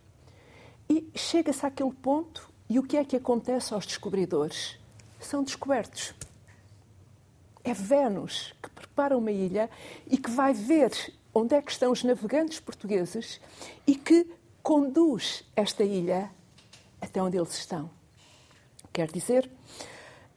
[0.89, 4.79] E chega-se àquele ponto, e o que é que acontece aos descobridores?
[5.21, 6.15] São descobertos.
[7.63, 9.71] É Vênus que prepara uma ilha
[10.07, 10.91] e que vai ver
[11.33, 13.41] onde é que estão os navegantes portugueses
[13.87, 14.27] e que
[14.63, 16.31] conduz esta ilha
[17.01, 17.91] até onde eles estão.
[18.95, 19.51] Quer dizer,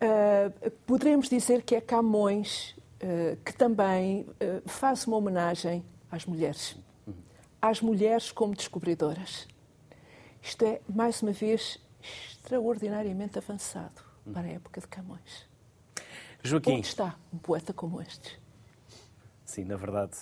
[0.01, 6.75] uh, poderemos dizer que é Camões uh, que também uh, faz uma homenagem às mulheres.
[7.61, 9.47] Às mulheres como descobridoras.
[10.41, 14.01] Isto é, mais uma vez, extraordinariamente avançado
[14.33, 15.47] para a época de Camões.
[16.41, 16.77] Joaquim.
[16.77, 18.41] Onde está um poeta como este?
[19.45, 20.17] Sim, na verdade,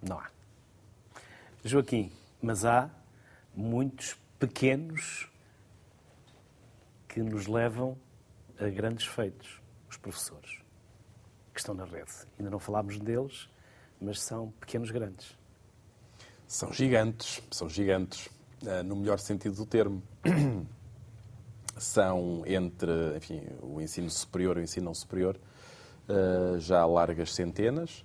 [0.00, 0.30] não há.
[1.64, 2.88] Joaquim, mas há
[3.56, 5.29] muitos pequenos
[7.10, 7.98] que nos levam
[8.58, 10.60] a grandes feitos, os professores,
[11.52, 12.12] que estão na rede.
[12.38, 13.50] Ainda não falámos deles,
[14.00, 15.36] mas são pequenos grandes.
[16.46, 18.28] São gigantes, são gigantes,
[18.64, 20.02] eh, no melhor sentido do termo.
[21.78, 25.40] São entre enfim, o ensino superior e o ensino não superior,
[26.08, 28.04] eh, já largas centenas,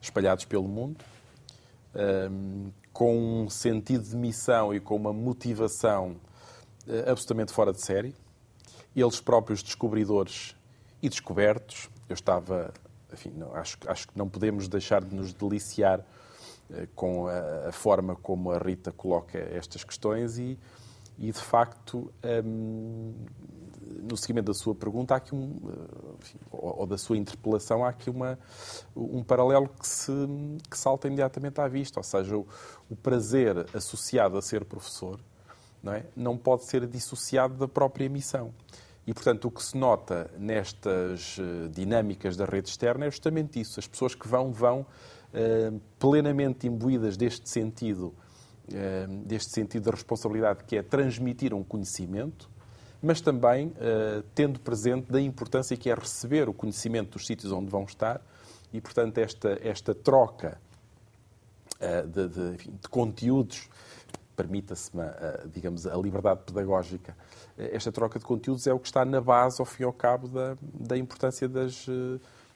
[0.00, 1.04] espalhados pelo mundo,
[1.92, 2.28] eh,
[2.92, 6.16] com um sentido de missão e com uma motivação
[7.04, 8.14] absolutamente fora de série
[9.02, 10.56] eles próprios descobridores
[11.02, 11.90] e descobertos.
[12.08, 12.72] Eu estava,
[13.12, 16.04] enfim, não, acho, acho que não podemos deixar de nos deliciar
[16.70, 20.58] eh, com a, a, forma como a Rita coloca estas questões e,
[21.18, 22.10] e de facto,
[22.44, 23.14] hum,
[24.02, 27.84] no seguimento da sua pergunta, há aqui um, eh, enfim, ou, ou, da sua interpelação,
[27.84, 28.38] há aqui uma,
[28.96, 30.12] um paralelo que, se,
[30.70, 32.46] que salta imediatamente à vista, ou seja, o,
[32.88, 35.20] o prazer associado a ser professor
[35.86, 36.04] não, é?
[36.16, 38.52] não pode ser dissociado da própria missão.
[39.06, 43.78] E, portanto, o que se nota nestas eh, dinâmicas da rede externa é justamente isso.
[43.78, 48.12] As pessoas que vão, vão uh, plenamente imbuídas deste sentido,
[48.68, 52.50] uh, deste sentido da responsabilidade que é transmitir um conhecimento,
[53.00, 53.72] mas também
[54.34, 58.20] tendo presente da importância que é receber o conhecimento dos sítios onde vão estar
[58.72, 60.58] e, portanto, esta, esta troca
[62.08, 63.68] de, de, de conteúdos
[64.36, 64.90] permita-se,
[65.52, 67.16] digamos, a liberdade pedagógica.
[67.56, 70.28] Esta troca de conteúdos é o que está na base, ao fim e ao cabo,
[70.28, 71.86] da, da importância das,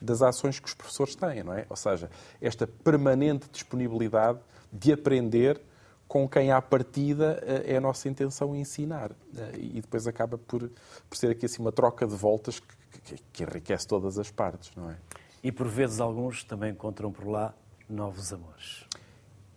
[0.01, 1.66] das ações que os professores têm, não é?
[1.68, 2.11] Ou seja,
[2.41, 4.39] esta permanente disponibilidade
[4.72, 5.61] de aprender
[6.09, 9.12] com quem à partida eh, é a nossa intenção ensinar.
[9.37, 10.68] Eh, e depois acaba por,
[11.09, 12.66] por ser aqui assim uma troca de voltas que,
[13.05, 14.97] que, que enriquece todas as partes, não é?
[15.43, 17.55] E por vezes alguns também encontram por lá
[17.89, 18.85] novos amores.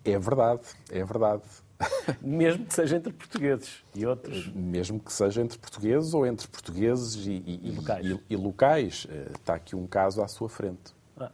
[0.05, 0.61] É verdade,
[0.91, 1.43] é verdade.
[2.21, 4.47] Mesmo que seja entre portugueses e outros.
[4.53, 8.05] Mesmo que seja entre portugueses ou entre portugueses e, e, E locais.
[8.05, 9.07] e- e locais.
[9.09, 10.93] Eh, Está aqui um caso à sua frente.
[11.17, 11.31] Ah,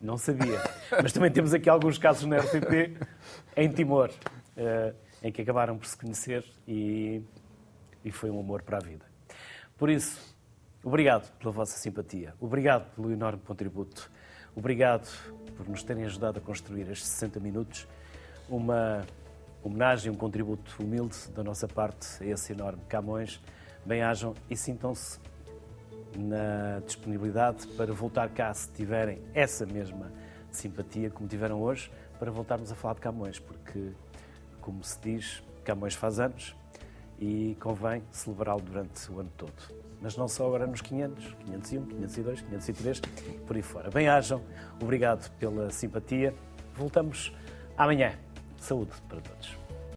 [0.00, 0.60] não sabia.
[1.02, 2.96] Mas também temos aqui alguns casos na RTP
[3.56, 4.10] em Timor,
[4.56, 7.22] eh, em que acabaram por se conhecer e,
[8.04, 9.04] e foi um amor para a vida.
[9.76, 10.20] Por isso,
[10.82, 14.10] obrigado pela vossa simpatia, obrigado pelo enorme contributo,
[14.54, 15.08] obrigado
[15.56, 17.88] por nos terem ajudado a construir estes 60 minutos,
[18.48, 19.04] uma
[19.64, 23.40] homenagem, um contributo humilde da nossa parte a esse enorme Camões.
[23.84, 25.18] Bem-ajam e sintam-se
[26.16, 30.12] na disponibilidade para voltar cá, se tiverem essa mesma
[30.50, 33.90] simpatia como tiveram hoje, para voltarmos a falar de Camões, porque,
[34.60, 36.54] como se diz, Camões faz anos
[37.18, 39.52] e convém celebrá-lo durante o ano todo.
[40.00, 43.00] Mas não só agora nos 500, 501, 502, 503,
[43.46, 43.90] por aí fora.
[43.90, 44.42] Bem-ajam,
[44.80, 46.34] obrigado pela simpatia.
[46.74, 47.34] Voltamos
[47.76, 48.12] amanhã.
[48.64, 49.63] Saúde para todos.